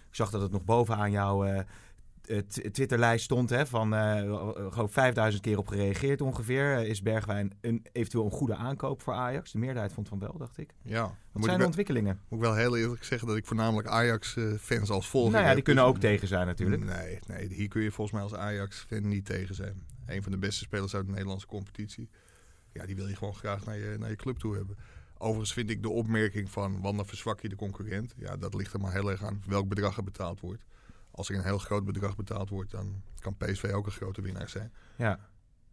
[0.09, 1.61] Ik zag dat het nog bovenaan jouw uh,
[2.73, 3.51] Twitterlijst stond.
[3.51, 4.19] Hè, van uh,
[4.71, 6.79] gewoon 5000 keer op gereageerd ongeveer.
[6.79, 9.53] Is Bergwijn een, eventueel een goede aankoop voor Ajax?
[9.53, 10.75] De meerderheid vond van wel, dacht ik.
[10.83, 11.03] Ja.
[11.03, 12.21] Wat moet zijn de ontwikkelingen?
[12.29, 15.57] Moet ik wel heel eerlijk zeggen dat ik voornamelijk Ajax-fans als volger Nou ja, die
[15.57, 16.85] heb, kunnen dus- ook tegen zijn natuurlijk.
[16.85, 19.87] Nee, nee, hier kun je volgens mij als Ajax-fan niet tegen zijn.
[20.07, 22.09] Een van de beste spelers uit de Nederlandse competitie.
[22.73, 24.77] Ja, die wil je gewoon graag naar je, naar je club toe hebben.
[25.19, 28.15] Overigens vind ik de opmerking van, dan verzwak je de concurrent.
[28.17, 30.65] Ja, dat ligt er maar heel erg aan welk bedrag er betaald wordt.
[31.13, 34.49] Als er een heel groot bedrag betaald wordt, dan kan PSV ook een grote winnaar
[34.49, 34.73] zijn.
[34.97, 35.19] Ja.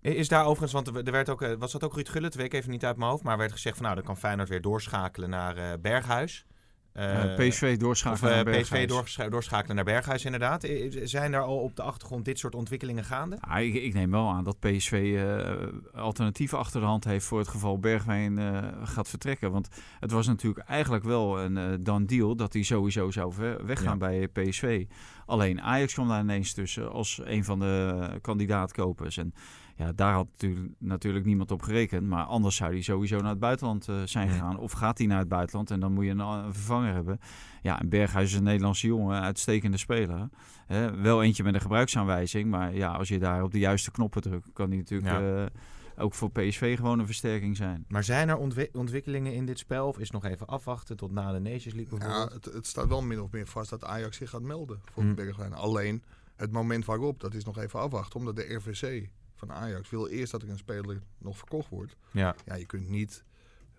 [0.01, 2.71] Is daar overigens, want er werd ook, was dat ook Ruud Gullit, weet ik even
[2.71, 5.57] niet uit mijn hoofd, maar werd gezegd van nou, dan kan Feyenoord weer doorschakelen naar
[5.57, 6.45] uh, Berghuis.
[6.93, 8.85] Uh, PSV doorschakelen of, uh, naar Berghuis.
[8.85, 10.67] PSV doorsch doorschakelen naar Berghuis inderdaad.
[11.03, 13.35] Zijn er al op de achtergrond dit soort ontwikkelingen gaande?
[13.59, 17.47] Ik, ik, neem wel aan dat PSV uh, alternatieven achter de hand heeft voor het
[17.47, 18.39] geval Bergwijn
[18.83, 19.51] gaat vertrekken.
[19.51, 19.67] Want
[19.99, 23.33] het was natuurlijk eigenlijk wel een done deal dat hij sowieso zou
[23.65, 24.07] weggaan ja.
[24.07, 24.85] bij PSV.
[25.25, 29.17] Alleen Ajax kwam daar ineens tussen als een van de kandidaatkopers.
[29.17, 29.33] En
[29.79, 32.07] ja, daar had natuurlijk, natuurlijk niemand op gerekend.
[32.07, 34.57] Maar anders zou hij sowieso naar het buitenland uh, zijn gegaan.
[34.57, 37.19] Of gaat hij naar het buitenland en dan moet je een, een vervanger hebben.
[37.61, 40.29] Ja, en Berghuis is een Nederlandse jongen, uitstekende speler.
[40.65, 42.49] Hè, wel eentje met een gebruiksaanwijzing.
[42.49, 45.41] Maar ja, als je daar op de juiste knoppen drukt, kan hij natuurlijk ja.
[45.41, 45.45] uh,
[45.97, 47.85] ook voor PSV gewoon een versterking zijn.
[47.87, 49.87] Maar zijn er ontwi ontwikkelingen in dit spel?
[49.87, 52.29] Of is nog even afwachten tot na de Nations League bijvoorbeeld?
[52.29, 55.03] Ja, het, het, staat wel min of meer vast dat Ajax zich gaat melden voor
[55.03, 55.15] Hmm.
[55.15, 55.53] Bergwijn.
[55.53, 56.03] Alleen
[56.35, 58.19] het moment waarop, dat is nog even afwachten.
[58.19, 59.09] Omdat de RVC
[59.39, 61.95] van Ajax wil eerst dat er een speler nog verkocht wordt.
[62.11, 62.35] Ja.
[62.45, 63.23] Ja, je kunt niet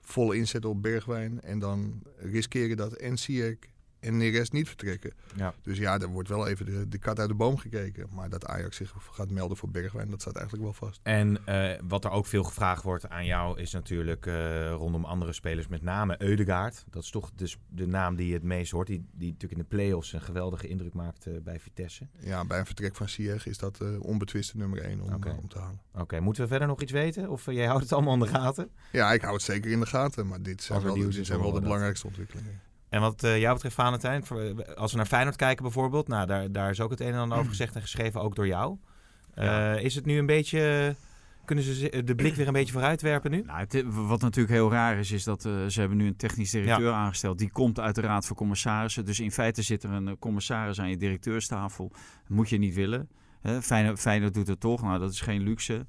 [0.01, 3.59] vol inzetten op Bergwijn en dan riskeren dat en Ziyech
[4.00, 5.12] en Neres niet vertrekken.
[5.36, 5.54] Ja.
[5.62, 8.06] Dus ja, er wordt wel even de, de kat uit de boom gekeken.
[8.14, 11.00] Maar dat Ajax zich gaat melden voor Bergwijn, dat staat eigenlijk wel vast.
[11.02, 15.32] En uh, wat er ook veel gevraagd wordt aan jou is natuurlijk uh, rondom andere
[15.32, 16.84] spelers, met name Eudegaard.
[16.90, 19.66] Dat is toch dus de naam die je het meest hoort, die, die natuurlijk in
[19.68, 22.06] de play-offs een geweldige indruk maakt uh, bij Vitesse.
[22.18, 25.32] Ja, bij een vertrek van Ziyech is dat onbetwiste nummer 1 om, okay.
[25.32, 25.80] om te halen.
[25.92, 26.20] Oké, okay.
[26.20, 27.28] moeten we verder nog iets weten?
[27.28, 28.70] Of jij houdt het allemaal in de gaten?
[28.92, 31.52] Ja, ik hou het zeker in de gaten, maar dit zijn wel, dit zijn wel
[31.52, 32.60] de belangrijkste ontwikkelingen.
[32.90, 34.24] En wat uh, jou betreft, Valentijn,
[34.76, 37.38] als we naar Feyenoord kijken bijvoorbeeld, nou, daar, daar is ook het een en ander
[37.38, 38.76] over gezegd en geschreven, ook door jou.
[39.35, 39.74] Ja.
[39.74, 40.94] Uh, is het nu een beetje,
[41.44, 43.42] kunnen ze de blik weer een beetje vooruitwerpen nu?
[43.42, 46.50] Nou, het, wat natuurlijk heel raar is, is dat uh, ze hebben nu een technisch
[46.50, 46.92] directeur ja.
[46.92, 47.38] aangesteld.
[47.38, 49.05] Die komt uit de Raad van Commissarissen.
[49.05, 51.88] Dus in feite zit er een commissaris aan je directeurstafel.
[51.88, 53.09] Dat moet je niet willen.
[53.42, 55.87] Feyenoord, doet het toch, nou dat is geen luxe.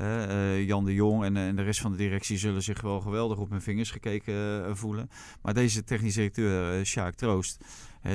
[0.00, 3.38] Uh, Jan de Jong en, en, de rest van de directie zullen zich wel geweldig
[3.38, 5.10] op hun vingers gekeken uh, voelen.
[5.42, 7.64] Maar deze technisch directeur, uh, Sjaak Troost,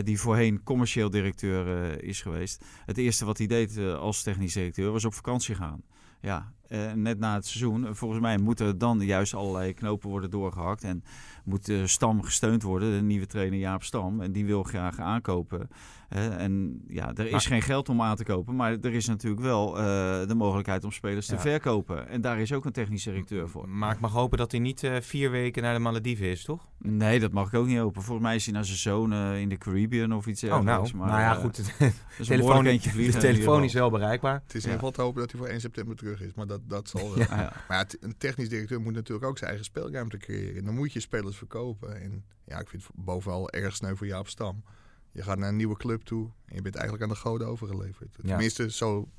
[0.04, 2.66] die voorheen commercieel directeur is geweest.
[2.86, 5.82] Het eerste wat hij deed als technisch directeur was op vakantie gaan.
[6.22, 6.54] Ja,
[6.96, 7.96] net na het seizoen.
[7.96, 10.84] Volgens mij moeten dan juist allerlei knopen worden doorgehakt.
[10.84, 11.04] En
[11.44, 14.22] moet Stam gesteund worden, de nieuwe trainer Jaap Stam.
[14.22, 15.70] En die wil graag aankopen
[16.10, 19.78] en ja, er is geen geld om aan te kopen, maar er is natuurlijk wel
[19.78, 19.84] uh,
[20.28, 22.08] de mogelijkheid om spelers te verkopen.
[22.08, 23.70] En daar is ook een technisch directeur voor.
[23.70, 26.68] Maar ik mag hopen dat hij niet uh, vier weken naar de Malediven is, toch?
[26.78, 28.02] Nee, dat mag ik ook niet hopen.
[28.02, 30.90] Volgens mij is hij naar zijn zoon uh, in de Caribbean of iets Oh, nou,
[30.96, 31.56] maar, nou ja, goed.
[31.58, 34.34] de telefoon, de telefoon is wel bereikbaar.
[34.34, 36.48] Het is in ieder geval te hopen dat hij voor 1 september terug is, maar
[36.48, 37.28] dat, dat zal wel.
[37.28, 37.54] ja.
[37.68, 40.64] Maar een technisch directeur moet natuurlijk ook zijn eigen speelruimte creëren.
[40.64, 42.02] Dan moet je spelers verkopen.
[42.02, 44.64] En ja, ik vind het bovenal erg sneu voor Jaap Stam.
[45.12, 48.18] Je gaat naar een nieuwe club toe en je bent eigenlijk aan de goden overgeleverd.
[48.26, 49.10] Tenminste, zo,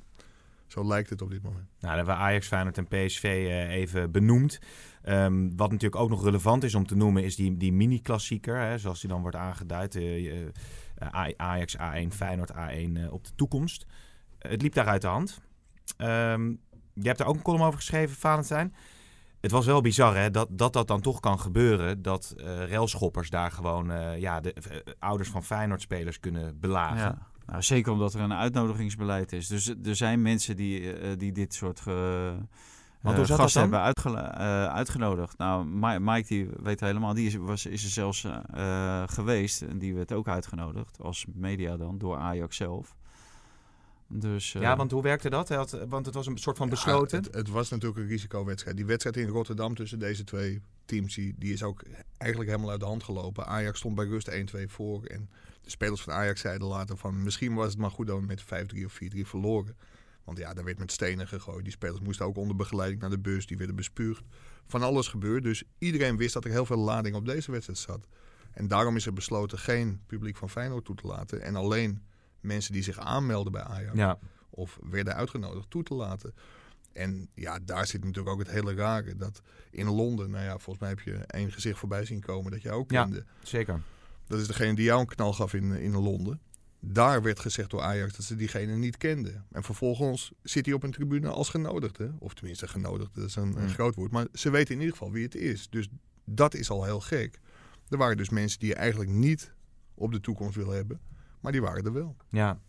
[0.67, 1.65] zo lijkt het op dit moment.
[1.65, 4.59] Nou, dan hebben we Ajax, Feyenoord en PSV uh, eh, even benoemd.
[5.05, 8.99] Um, wat natuurlijk ook nog relevant is om te noemen, is die, die mini-klassieker, zoals
[8.99, 9.95] die dan wordt aangeduid.
[9.95, 10.49] Uh, uh,
[11.35, 13.85] Ajax A1, Feyenoord A1 op de toekomst.
[14.39, 15.41] het liep daar uit de hand.
[15.97, 16.59] Um,
[16.93, 18.73] je hebt er ook een column over geschreven, Valentijn
[19.41, 22.01] het was wel bizar hè, dat, dat dat dan toch kan gebeuren.
[22.01, 26.97] Dat uh, railschoppers daar gewoon uh, ja, de uh, ouders van Feyenoord-spelers kunnen belagen.
[26.97, 27.27] Ja.
[27.45, 29.47] Nou, zeker omdat er een uitnodigingsbeleid is.
[29.47, 31.79] Dus er zijn mensen die, die dit soort
[33.03, 33.81] gasten hebben
[34.69, 35.37] uitgenodigd.
[35.37, 35.65] Nou,
[35.99, 38.27] Mike die weet helemaal, die is, was, is er zelfs
[39.05, 39.61] geweest.
[39.61, 42.95] En die werd ook uitgenodigd als media dan door Ajax zelf.
[44.13, 45.49] Dus, ja, eh, want hoe werkte dat?
[45.49, 47.23] Had, want het was een soort van besloten.
[47.23, 48.75] het, het, was natuurlijk een risicowedstrijd.
[48.75, 51.83] Die wedstrijd in Rotterdam tussen deze twee teams, die, die is ook
[52.17, 53.45] eigenlijk helemaal uit de hand gelopen.
[53.45, 54.33] Ajax stond bij rust 1-2
[54.65, 55.03] voor.
[55.03, 55.29] En
[55.61, 58.43] de spelers van Ajax zeiden later van misschien was het maar goed dat we met
[58.43, 59.75] 5-3 of 4-3 verloren.
[60.23, 61.63] Want ja, daar werd met stenen gegooid.
[61.63, 63.45] Die spelers moesten ook onder begeleiding naar de bus.
[63.45, 64.23] Die werden bespuugd.
[64.67, 65.43] Van alles gebeurd.
[65.43, 68.07] Dus iedereen wist dat er heel veel lading op deze wedstrijd zat.
[68.51, 71.41] En daarom is er besloten geen publiek van Feyenoord toe te laten.
[71.41, 72.01] En alleen
[72.41, 73.97] mensen die zich aanmelden bij Ajax.
[73.97, 74.19] Ja.
[74.49, 76.33] Of werden uitgenodigd toe te laten.
[76.93, 79.15] En ja, daar zit natuurlijk ook het hele rare.
[79.15, 82.61] Dat in Londen, nou ja, volgens mij heb je één gezicht voorbij zien komen dat
[82.61, 83.15] jij ook kende.
[83.15, 83.81] Ja, zeker.
[84.27, 86.41] Dat is degene die jou een knal gaf in, in Londen.
[86.79, 89.45] Daar werd gezegd door Ajax dat ze diegene niet kenden.
[89.51, 92.11] En vervolgens zit hij op een tribune als genodigde.
[92.19, 94.11] Of tenminste genodigde, dat is een, een groot woord.
[94.11, 95.69] Maar ze weten in ieder geval wie het is.
[95.69, 95.89] Dus
[96.25, 97.39] dat is al heel gek.
[97.89, 99.53] Er waren dus mensen die je eigenlijk niet
[99.93, 100.99] op de toekomst wil hebben.
[101.41, 102.15] Maar die waren er wel.
[102.29, 102.59] Ja,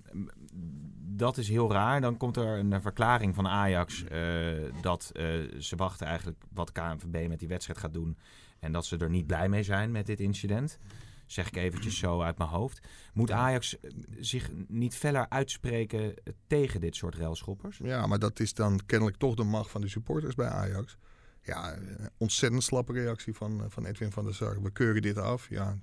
[1.17, 2.01] dat is heel raar.
[2.01, 7.29] Dan komt er een verklaring van Ajax uh, dat uh, ze wachten eigenlijk wat KNVB
[7.29, 8.19] met die wedstrijd gaat doen.
[8.59, 10.79] En dat ze er niet blij mee zijn met dit incident.
[11.27, 12.89] Zeg ik eventjes zo uit mijn hoofd.
[13.13, 16.15] Moet Ajax eh, zich niet feller uitspreken
[16.47, 17.79] tegen dit soort railschoppers?
[17.83, 20.97] Ja, maar dat is dan kennelijk toch de macht van de supporters bij Ajax.
[21.43, 21.79] Ja,
[22.17, 24.63] ontzettend slappe reactie van, van Edwin van der Sar.
[24.63, 25.49] We keuren dit af.
[25.49, 25.79] Ja,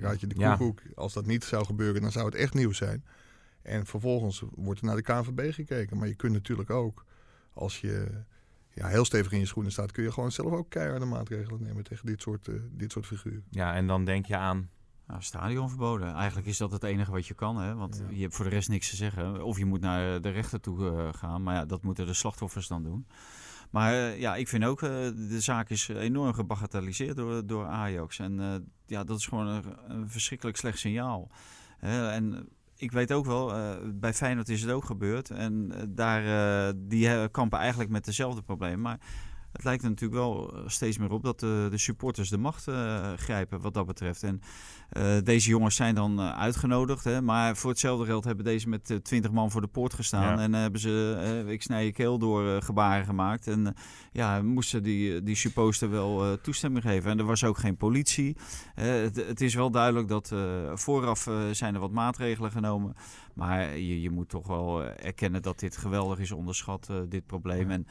[0.00, 0.82] raad je de koekoek.
[0.94, 3.04] Als dat niet zou gebeuren, dan zou het echt nieuws zijn.
[3.62, 5.98] En vervolgens wordt er naar de KNVB gekeken.
[5.98, 7.04] Maar je kunt natuurlijk ook,
[7.52, 8.24] als je
[8.74, 11.84] ja, heel stevig in je schoenen staat, kun je gewoon zelf ook keiharde maatregelen nemen
[11.84, 13.44] tegen dit soort, uh, dit soort figuren.
[13.50, 14.70] Ja, en dan denk je aan.
[15.06, 16.14] Nou, stadion verboden.
[16.14, 17.56] Eigenlijk is dat het enige wat je kan.
[17.56, 17.74] Hè?
[17.74, 19.44] Want je hebt voor de rest niks te zeggen.
[19.44, 21.42] Of je moet naar de rechter toe uh, gaan.
[21.42, 23.06] Maar ja, dat moeten de slachtoffers dan doen.
[23.74, 24.90] Maar uh, ja, ik vind ook, uh,
[25.28, 28.18] de zaak is enorm gebagatelliseerd door, door Ajax.
[28.18, 28.54] En uh,
[28.86, 31.30] ja, dat is gewoon een, een verschrikkelijk slecht signaal.
[31.80, 33.52] en ik weet ook wel,
[33.94, 35.30] bij Feyenoord is het ook gebeurd.
[35.30, 38.80] En daar, die kampen eigenlijk met dezelfde problemen.
[38.80, 38.98] Maar
[39.54, 42.66] het lijkt er natuurlijk wel steeds meer op dat de, de supporters de macht
[43.16, 44.22] grijpen wat dat betreft.
[44.22, 44.40] En
[44.92, 47.04] uh, deze jongens zijn dan uitgenodigd.
[47.04, 50.36] Hè, maar voor hetzelfde geld hebben deze met twintig man voor de poort gestaan.
[50.36, 50.42] Ja.
[50.42, 53.46] En hebben ze, ik snij je keel door, gebaren gemaakt.
[53.46, 53.74] En
[54.12, 57.10] ja, moesten die, die supposter wel toestemming geven.
[57.10, 58.36] En er was ook geen politie.
[58.74, 60.32] Het, het, is wel duidelijk dat
[60.74, 62.94] vooraf zijn er wat maatregelen genomen.
[63.34, 67.70] Maar je, je moet toch wel erkennen dat dit geweldig is onderschat, dit probleem.
[67.70, 67.86] En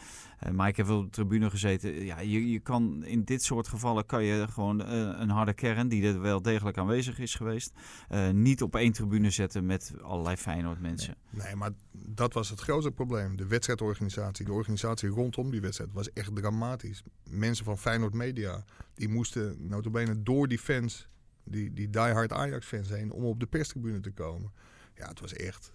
[0.52, 2.06] maar ik heb wel op de tribune gezeten.
[2.06, 6.08] Ja, je, je kan in dit soort gevallen kan je gewoon een harde kern die
[6.08, 7.72] er wel degelijk aanwezig is geweest.
[8.10, 11.16] Uh, niet op één tribune zetten met allerlei Feyenoord mensen.
[11.30, 13.36] Nee, nee, maar dat was het grootste probleem.
[13.36, 17.04] De wedstrijdorganisatie, de organisatie rondom die wedstrijd was echt dramatisch.
[17.30, 21.10] Mensen van Feyenoord Media, die moesten notabene door die fans,
[21.44, 24.52] die, die diehard Ajax fans heen, om op de perstribune te komen.
[24.96, 25.74] Ja, het was echt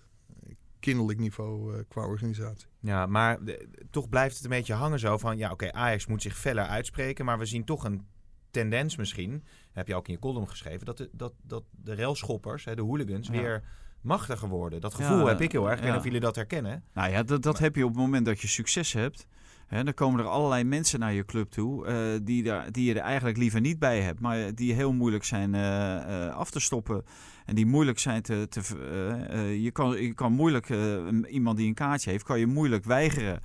[0.81, 2.69] kinderlijk niveau uh, qua organisatie.
[2.81, 5.39] Ja, maar de, toch blijft het een beetje hangen zo van...
[5.39, 7.25] ja, oké, Ajax moet zich feller uitspreken...
[7.25, 8.07] maar we zien toch een
[8.51, 12.65] tendens misschien, heb je ook in je column geschreven, dat de, dat, dat de railschoppers,
[12.65, 13.63] hè, de hooligans, weer
[14.01, 14.81] machtiger worden.
[14.81, 15.77] Dat gevoel heb ik heel erg.
[15.77, 16.85] Ik weet niet of jullie dat herkennen.
[16.93, 19.27] Nou ja, dat, dat heb je op het moment dat je succes hebt.
[19.69, 22.95] Hè, dan komen er allerlei mensen naar je club toe uh, die, daar, die je
[22.95, 24.21] er eigenlijk liever niet bij hebt.
[24.21, 27.05] Maar die heel moeilijk zijn uh, uh, af te stoppen.
[27.45, 28.47] En die moeilijk zijn te...
[28.49, 28.61] te
[29.61, 30.69] je, kan, je kan moeilijk,
[31.31, 33.41] iemand die een kaartje heeft, kan je moeilijk weigeren.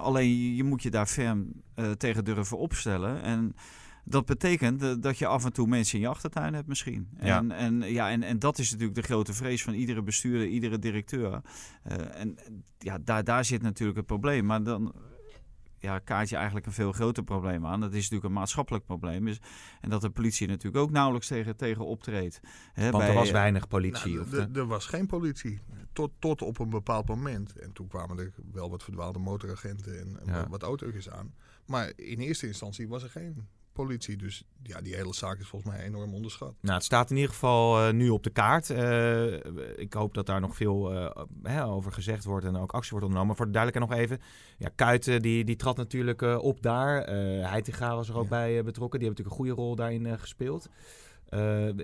[0.00, 1.52] alleen je moet je daar ferm
[1.96, 3.22] tegen durven opstellen.
[3.22, 3.54] En
[4.04, 7.08] dat betekent dat je af en toe mensen in je achtertuin hebt misschien.
[7.20, 7.38] Ja.
[7.38, 10.78] En, en, ja, en, en dat is natuurlijk de grote vrees van iedere bestuurder, iedere
[10.78, 11.40] directeur.
[12.12, 12.38] en
[12.78, 14.46] ja, daar, daar zit natuurlijk het probleem.
[14.46, 14.94] Maar dan
[15.84, 17.80] ja, kaart je eigenlijk een veel groter probleem aan.
[17.80, 19.26] Dat is natuurlijk een maatschappelijk probleem.
[19.28, 19.40] Is,
[19.80, 22.40] en dat de politie natuurlijk ook nauwelijks tegen, tegen optreedt.
[22.72, 24.14] Hè, Want er was weinig politie.
[24.14, 25.60] Nou, of er was geen politie.
[25.92, 27.58] Tot, tot op een bepaald moment.
[27.58, 31.34] En toen kwamen er wel wat verdwaalde motoragenten en, en wat auto's aan.
[31.66, 34.16] Maar in eerste instantie was er geen politie.
[34.16, 36.54] Dus ja, die hele zaak is volgens mij enorm onderschat.
[36.60, 38.70] Nou, het staat in ieder geval uh, nu op de kaart.
[38.70, 39.34] Uh,
[39.76, 41.10] ik hoop dat daar nog veel uh,
[41.42, 43.26] hè, over gezegd wordt en ook actie wordt ondernomen.
[43.26, 44.26] Maar voor de duidelijkheid nog even.
[44.58, 47.06] Ja, Kuiten die, die trad natuurlijk op daar.
[47.50, 48.28] Heitinga was er ook ja.
[48.28, 48.98] bij betrokken.
[48.98, 50.68] Die hebben natuurlijk een goede rol daarin gespeeld.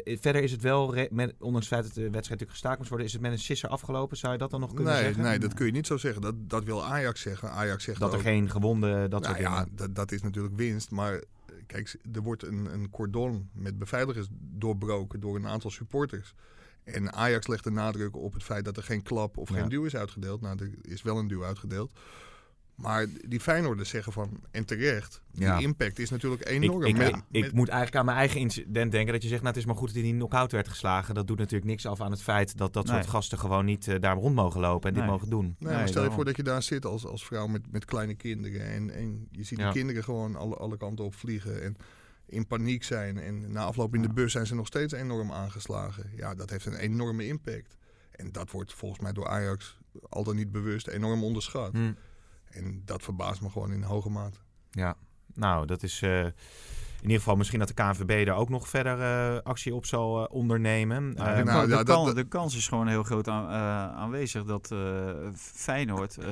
[0.04, 3.06] verder is het wel, met, ondanks het feit dat de wedstrijd natuurlijk gestaakt moest worden,
[3.06, 4.16] is het met een sisser afgelopen.
[4.16, 5.22] Zou je dat dan nog kunnen nee, zeggen?
[5.22, 6.22] Nee, dat kun je niet zo zeggen.
[6.22, 7.50] Dat, dat wil Ajax zeggen.
[7.50, 10.90] Ajax zegt dat er ook, geen gewonden, dat nou, soort ja, dat is natuurlijk winst.
[10.90, 11.22] Maar
[11.72, 16.34] kijk, er wordt een, een cordon met beveiligers doorbroken door een aantal supporters.
[16.84, 19.54] En Ajax legt de nadruk op het feit dat er geen klap of Ja.
[19.60, 20.40] geen duw is uitgedeeld.
[20.40, 21.92] Nou, er is wel een duw uitgedeeld.
[22.80, 25.56] Maar die Feyenoorders zeggen van, en terecht, Ja.
[25.56, 26.84] die impact is natuurlijk enorm.
[26.84, 29.12] ik, Met- ik, ik met- moet eigenlijk aan mijn eigen incident denken.
[29.12, 31.14] Dat je zegt, nou het is maar goed dat hij niet knock-out werd geslagen.
[31.14, 34.00] Dat doet natuurlijk niks af aan het feit dat dat soort gasten gewoon niet eh,
[34.00, 35.44] daar rond mogen lopen en dit mogen doen.
[35.44, 36.14] Nee, maar stel je daarom.
[36.14, 38.62] voor dat je daar zit als, als vrouw met, met kleine kinderen.
[38.66, 39.64] En, en je ziet Ja.
[39.64, 41.62] die kinderen gewoon alle, alle kanten op vliegen.
[41.62, 41.76] En
[42.26, 43.18] in paniek zijn.
[43.18, 46.10] En na afloop in de bus zijn ze nog steeds enorm aangeslagen.
[46.16, 47.76] Ja, dat heeft een enorme impact.
[48.10, 51.72] En dat wordt volgens mij door Ajax al dan niet bewust enorm onderschat.
[51.72, 51.92] Hm.
[52.50, 54.38] En dat verbaast me gewoon in hoge mate.
[54.70, 54.94] Ja,
[55.34, 59.00] nou, dat is eh, in ieder geval misschien dat de KNVB daar ook nog verder
[59.00, 61.14] eh, actie op zal eh, ondernemen.
[61.14, 63.02] Nou, Eh, de, nou, kan- de, ja, dat- kan- dat- de kans is gewoon heel
[63.02, 64.78] groot aan- eh, aanwezig dat eh,
[65.34, 66.28] Feyenoord eh,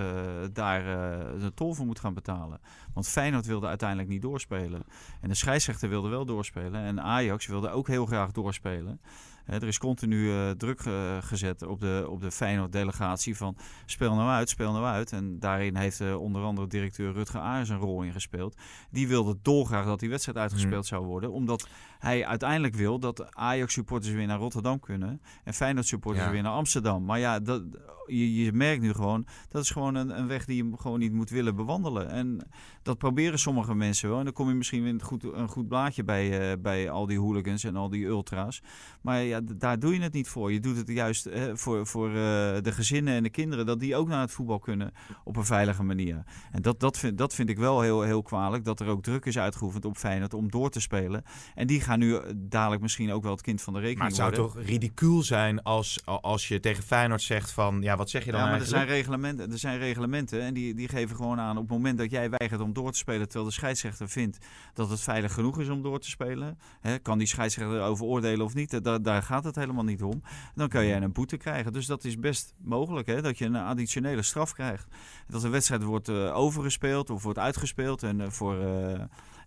[0.53, 2.61] daar eh, de tol voor moet gaan betalen.
[2.95, 4.83] Want Feyenoord wilde uiteindelijk niet doorspelen.
[5.21, 6.81] En de scheidsrechter wilde wel doorspelen.
[6.83, 9.01] En Ajax wilde ook heel graag doorspelen.
[9.49, 13.57] Hè, er is continu eh, druk eh, gezet op de, op de Feyenoord-delegatie van
[13.87, 15.13] speel nou uit, speel nou uit.
[15.13, 18.57] En daarin heeft eh, onder andere directeur Rutger Aars een rol in gespeeld.
[18.91, 21.33] Die wilde dolgraag dat die wedstrijd uitgespeeld zou worden.
[21.33, 25.21] Omdat hij uiteindelijk wil dat Ajax-supporters weer naar Rotterdam kunnen.
[25.45, 26.31] En Feyenoord-supporters Ja.
[26.31, 27.05] weer naar Amsterdam.
[27.05, 27.63] Maar ja, dat,
[28.07, 31.13] je, je merkt nu gewoon, dat is gewoon een, een weg die je gewoon niet
[31.13, 32.11] moet willen bewandelen.
[32.11, 32.49] En
[32.83, 34.19] dat proberen sommige mensen wel.
[34.19, 37.07] En dan kom je misschien weer een goed, een goed blaadje bij, eh, bij al
[37.07, 38.63] die hooligans en al die ultra's.
[39.01, 40.53] Maar ja, daar doe je het niet voor.
[40.53, 42.15] Je doet het juist eh, voor, voor eh,
[42.63, 44.93] de gezinnen en de kinderen, dat die ook naar het voetbal kunnen
[45.25, 46.23] op een veilige manier.
[46.51, 49.25] En dat, dat, vind, dat vind ik wel heel, heel kwalijk, dat er ook druk
[49.25, 51.23] is uitgeoefend op Feyenoord om door te spelen.
[51.55, 54.09] En die gaan nu eh, dadelijk misschien ook wel het kind van de rekening maar
[54.09, 54.63] het zou worden.
[54.63, 57.83] toch ridicuul zijn als, als je tegen Feyenoord zegt van...
[57.83, 60.75] Ja, wat zeg je dan Ja, maar er zijn reglementen, er zijn reglementen en die,
[60.75, 63.49] die geven gewoon aan op het moment dat jij weigert om door te spelen, terwijl
[63.49, 64.39] de scheidsrechter vindt
[64.75, 68.45] dat het veilig genoeg is om door te spelen, hè, kan die scheidsrechter erover oordelen
[68.45, 70.23] of niet, daar, daar gaat het helemaal niet om.
[70.55, 71.73] Dan kan je een boete krijgen.
[71.73, 74.87] Dus dat is best mogelijk, hè, dat je een additionele straf krijgt.
[75.27, 78.57] Dat een wedstrijd wordt eh, overgespeeld of wordt uitgespeeld en eh, voor...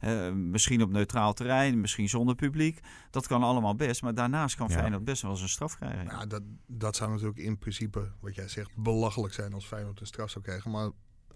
[0.01, 2.79] eh, misschien op neutraal terrein, misschien zonder publiek.
[3.09, 4.01] Dat kan allemaal best.
[4.01, 4.77] Maar daarnaast kan Ja.
[4.77, 6.05] Feyenoord best wel eens een straf krijgen.
[6.05, 10.07] Ja, dat, dat zou natuurlijk in principe, wat jij zegt, belachelijk zijn als Feyenoord een
[10.07, 10.71] straf zou krijgen.
[10.71, 10.89] Maar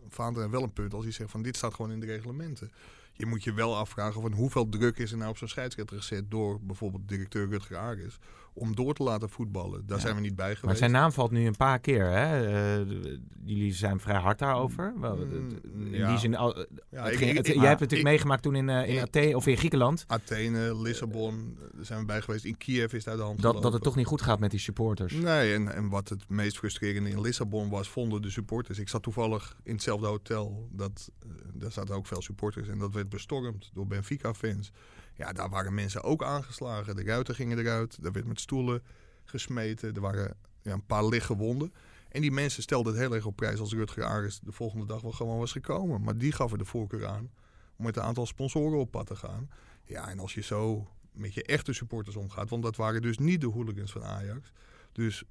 [0.10, 2.71] Vaanderen heeft wel een punt als hij zegt van dit staat gewoon in de reglementen.
[3.13, 6.32] Je moet je wel afvragen van hoeveel druk is er nou op zo'n scheidsrechter gezet
[6.32, 8.19] door bijvoorbeeld directeur Rutger Aris
[8.58, 9.84] om door te laten voetballen.
[9.86, 10.04] Daar Ja.
[10.04, 10.63] zijn we niet bij geweest.
[10.65, 12.48] Maar zijn naam valt nu een paar keer, hè?
[12.80, 14.94] Eh, d- jullie zijn vrij hard daarover.
[14.96, 16.10] Mm, In ja.
[16.10, 16.65] die zin, al- Ja,
[17.04, 19.02] het ik- ging- ik- het- ik- jij hebt het natuurlijk meegemaakt toen in, eh, in
[19.02, 20.04] Athene of in Griekenland.
[20.08, 22.46] Athene, Lissabon, daar zijn we bij geweest.
[22.46, 24.60] In Kiev is daar de hand Dat, dat het toch niet goed gaat met die
[24.60, 25.13] supporters.
[25.13, 28.80] Nee, en, en wat het meest frustrerende in Lissabon was, vonden de supporters.
[28.80, 30.68] Ik zat toevallig in hetzelfde hotel.
[30.72, 32.68] Dat, eh, daar zaten ook veel supporters.
[32.68, 34.72] En dat werd bestormd door Benfica-fans.
[35.15, 36.95] Ja, daar waren mensen ook aangeslagen.
[36.95, 37.97] De ruiten gingen eruit.
[38.04, 38.84] Er werd met stoelen
[39.23, 39.93] gesmeten.
[39.93, 41.73] Er waren ja, een paar lichtgewonden.
[42.10, 45.01] En die mensen stelden het heel erg op prijs als Rutger Aris de volgende dag
[45.01, 46.01] wel gewoon was gekomen.
[46.01, 47.32] Maar die gaf er de voorkeur aan
[47.75, 49.49] om met een aantal sponsoren op pad te gaan.
[49.84, 53.41] Ja, en als je zo met je echte supporters omgaat, want dat waren dus niet
[53.41, 54.51] de hooligans van Ajax.
[54.91, 55.23] Dus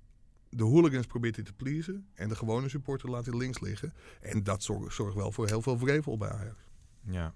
[0.48, 3.92] de hooligans probeert hij te pleasen en de gewone supporter laat hij links liggen.
[4.20, 6.56] En dat zorgt zorgt wel voor heel veel vrevel bij Ajax.
[7.00, 7.34] Ja.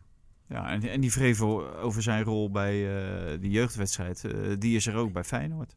[0.49, 4.87] Ja, en, en die vrevel over zijn rol bij eh die jeugdwedstrijd, eh, die is
[4.87, 5.77] er ook bij Feyenoord.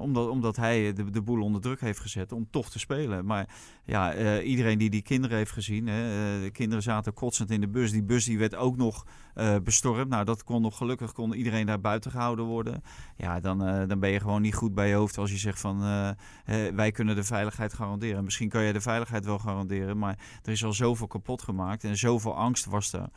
[0.00, 3.24] Omdat, omdat hij de, de boel onder druk heeft gezet om toch te spelen.
[3.24, 3.48] Maar
[3.84, 6.02] ja, eh, iedereen die die kinderen heeft gezien, hè,
[6.42, 7.90] de kinderen zaten kotsend in de bus.
[7.90, 10.08] Die bus die werd ook nog uh, bestormd.
[10.08, 12.82] Nou, dat kon nog gelukkig kon iedereen daar buiten gehouden worden.
[13.16, 15.80] Ja, dan, dan ben je gewoon niet goed bij je hoofd als je zegt van
[16.74, 18.24] wij kunnen de veiligheid garanderen.
[18.24, 21.96] Misschien kan je de veiligheid wel garanderen, maar er is al zoveel kapot gemaakt en
[21.96, 23.08] zoveel angst was er.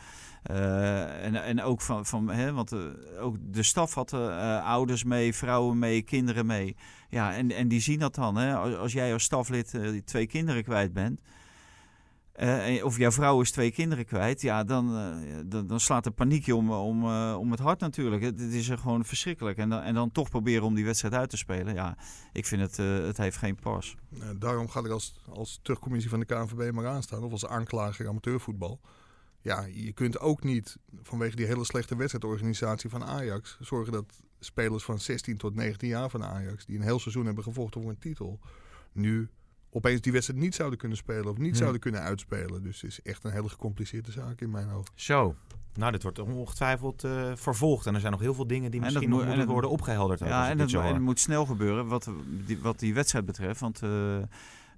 [0.44, 2.74] En, en ook van, van hè, want
[3.20, 4.14] ook de staf had
[4.64, 6.76] ouders mee, vrouwen mee, kinderen mee.
[7.10, 8.36] Ja, en, en die zien dat dan.
[8.36, 8.56] Hè?
[8.56, 11.20] Als, jij als staflid twee kinderen kwijt bent.
[12.42, 16.12] Uh, of jouw vrouw is twee kinderen kwijt, ja, dan, uh, dan, dan, slaat de
[16.12, 18.24] paniekje om, om, uh, om het hart natuurlijk.
[18.24, 19.58] Het, is gewoon verschrikkelijk.
[19.58, 21.74] En dan, en dan toch proberen om die wedstrijd uit te spelen.
[21.74, 21.98] Ja,
[22.34, 23.96] ik vind het, het heeft geen pas.
[24.40, 27.24] daarom ga ik als, als terugcommissie van de KNVB maar aanstaan.
[27.24, 28.80] Of als aanklager amateurvoetbal.
[29.42, 33.58] Ja, je kunt ook niet vanwege die hele slechte wedstrijdorganisatie van Ajax...
[33.60, 34.06] zorgen dat
[34.40, 36.66] spelers van 16 tot 19 jaar van Ajax...
[36.66, 38.40] die een heel seizoen hebben gevochten voor een titel...
[38.92, 39.30] nu
[39.70, 42.64] opeens die wedstrijd niet zouden kunnen spelen of niet zouden kunnen uitspelen.
[42.64, 44.94] Dus het is echt een hele gecompliceerde zaak in mijn ogen.
[44.96, 45.36] Zo.
[45.74, 47.86] Nou, dit wordt ongetwijfeld uh, vervolgd.
[47.86, 50.20] En er zijn nog heel veel dingen die misschien nog moeten worden opgehelderd.
[50.20, 52.10] Ja, en, het, en het moet snel gebeuren wat
[52.46, 53.60] die, wat die wedstrijd betreft.
[53.60, 54.18] Want uh,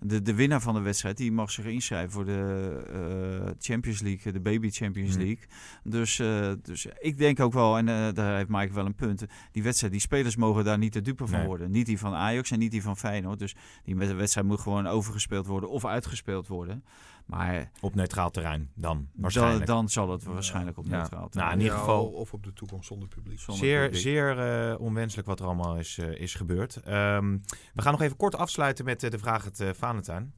[0.06, 4.32] de, de winnaar van de wedstrijd die mag zich inschrijven voor de uh, Champions League,
[4.32, 5.24] de Baby Champions hmm.
[5.24, 5.46] League.
[5.84, 9.26] Dus, uh, dus ik denk ook wel, en uh, daar heeft Mike wel een punt,
[9.52, 11.72] die wedstrijd, die spelers mogen daar niet de dupe van worden.
[11.72, 13.40] Niet die van Ajax en niet die van Feyenoord.
[13.40, 16.84] Dus die wedstrijd moet gewoon overgespeeld worden of uitgespeeld worden.
[17.26, 19.66] Maar op neutraal terrein dan waarschijnlijk.
[19.66, 21.28] Dan, dan zal het waarschijnlijk op neutraal ja.
[21.28, 21.50] terrein.
[21.50, 23.40] Nou, in ieder geval of op de toekomst zonder publiek.
[23.40, 24.02] Zonder zeer publiek.
[24.02, 26.76] zeer uh, onwenselijk wat er allemaal is, uh, is gebeurd.
[26.76, 27.42] Um,
[27.74, 30.34] we gaan nog even kort afsluiten met uh, de vraag het Valentijn.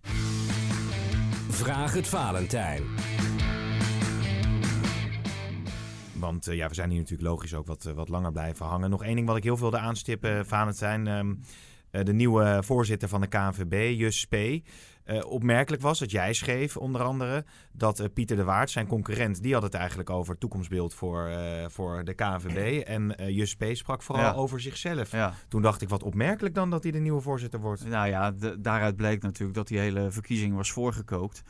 [1.49, 2.83] Vraag het Valentijn.
[6.13, 8.89] Want ja, we zijn hier natuurlijk logisch ook wat, wat langer blijven hangen.
[8.89, 11.07] Nog één ding wat ik heel veel wilde aanstippen, Valentijn.
[11.07, 11.41] Um,
[12.03, 14.63] de nieuwe voorzitter van de KNVB, Jus Spee.
[15.05, 19.41] Uh, opmerkelijk was dat jij schreef, onder andere, dat uh, Pieter de Waard, zijn concurrent,
[19.41, 21.37] die had het eigenlijk over toekomstbeeld voor, uh,
[21.67, 22.83] voor de KNVB.
[22.95, 23.15] En
[23.57, 23.65] P.
[23.71, 24.33] sprak vooral ja.
[24.33, 25.11] over zichzelf.
[25.11, 25.33] Ja.
[25.47, 27.87] Toen dacht ik, wat opmerkelijk dan dat hij de nieuwe voorzitter wordt.
[27.87, 31.43] Nou ja, daaruit bleek natuurlijk dat die hele verkiezing was voorgekookt.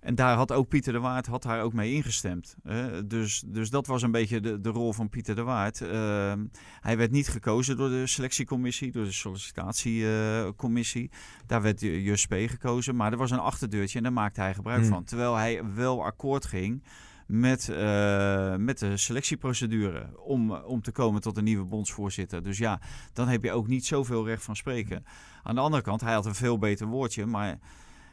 [0.00, 2.56] En daar had ook Pieter de Waard had daar ook mee ingestemd.
[3.04, 5.80] dus, dus dat was een beetje de, de rol van Pieter de Waard.
[5.80, 6.32] Uh,
[6.80, 11.10] hij werd niet gekozen door de selectiecommissie, door de sollicitatiecommissie.
[11.46, 12.34] daar werd Jus P.
[12.34, 14.90] gekozen, maar er was een achterdeurtje en daar maakte hij gebruik hmm.
[14.90, 15.04] van.
[15.04, 16.82] Terwijl hij wel akkoord ging
[17.30, 22.42] met, uh, met de selectieprocedure om, om te komen tot een nieuwe bondsvoorzitter.
[22.42, 22.80] Dus ja,
[23.12, 25.04] dan heb je ook niet zoveel recht van spreken.
[25.42, 27.58] Aan de andere kant, hij had een veel beter woordje, maar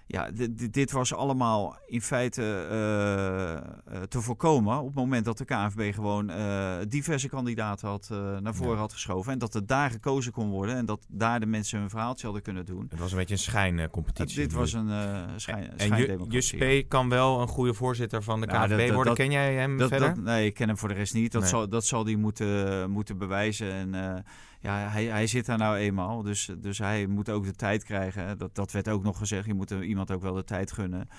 [0.07, 0.29] ja,
[0.69, 6.31] dit was allemaal in feite uh, te voorkomen op het moment dat de KNVB gewoon
[6.31, 8.09] uh, diverse kandidaten had,
[8.41, 9.31] naar voren had geschoven.
[9.31, 12.43] En dat er daar gekozen kon worden en dat daar de mensen hun verhaaltje hadden
[12.43, 12.85] kunnen doen.
[12.89, 14.39] Het was een beetje een schijncompetitie.
[14.39, 14.89] dit was een
[15.35, 19.13] schijn, En Juspe kan wel een goede voorzitter van de KNVB nou, worden.
[19.13, 20.21] Ken jij hem dat, verder?
[20.21, 21.31] nee, ik ken hem voor de rest niet.
[21.31, 21.49] Dat, nee.
[21.49, 23.71] zal, dat zal hij moeten, moeten bewijzen.
[23.71, 24.23] En
[24.67, 26.21] ja, hij, hij zit daar nou eenmaal.
[26.21, 28.37] Dus, dus hij moet ook de tijd krijgen.
[28.37, 29.45] Dat, dat werd ook nog gezegd.
[29.45, 31.09] Je moet iemand ook wel de tijd gunnen.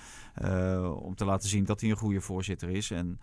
[0.43, 2.91] Uh, om te laten zien dat hij een goede voorzitter is.
[2.91, 3.19] En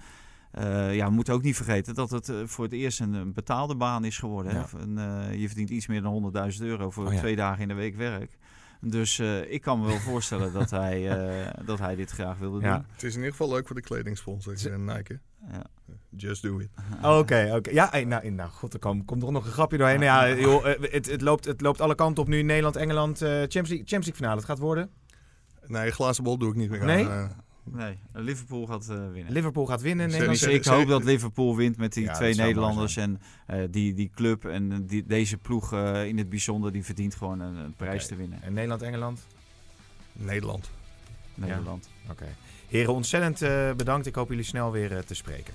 [0.59, 3.33] uh, ja, we moeten ook niet vergeten dat het uh, voor het eerst een, een,
[3.33, 4.53] betaalde baan is geworden.
[4.53, 5.31] Ja.
[5.31, 7.19] Je verdient iets meer dan 100.000 euro voor oh, ja.
[7.19, 8.39] twee dagen in de week werk.
[8.81, 12.61] Dus uh, ik kan me wel voorstellen dat, hij, uh, dat hij dit graag wilde
[12.61, 12.75] ja.
[12.75, 12.87] doen.
[12.93, 15.21] Het is in ieder geval leuk voor de kledingsponsors en Nike.
[15.51, 15.65] Ja.
[16.17, 16.69] Just do it.
[16.97, 17.55] Oké, oké.
[17.57, 17.75] Okay.
[17.75, 20.01] Ja, hey, nou, nou god, er komt, er nog een grapje doorheen.
[20.01, 22.43] Ja, joh, het, het, loopt, het loopt alle kanten op nu.
[22.43, 24.37] Nederland, Engeland, uh, Champions, League, Champions League finale.
[24.37, 24.91] Het gaat worden?
[25.67, 26.87] Nee, glazen bol doe ik niet meer aan.
[26.87, 27.07] Nee?
[27.71, 29.33] Nee, Liverpool gaat uh, winnen.
[29.33, 30.09] Liverpool gaat winnen.
[30.09, 32.97] Dus ik hoop dat Liverpool wint met die ja, twee Nederlanders.
[32.97, 37.15] En uh, die, die club en die, deze ploeg uh, in het bijzonder, die verdient
[37.15, 38.07] gewoon een, een prijs okay.
[38.07, 38.43] te winnen.
[38.43, 39.27] En Nederland-Engeland?
[40.13, 40.71] Nederland.
[41.35, 41.89] Nederland.
[41.93, 42.13] Ja?
[42.13, 42.23] Oké.
[42.23, 42.35] Okay.
[42.69, 43.39] Heren, ontzettend
[43.77, 44.07] bedankt.
[44.07, 45.55] Ik hoop jullie snel weer te spreken.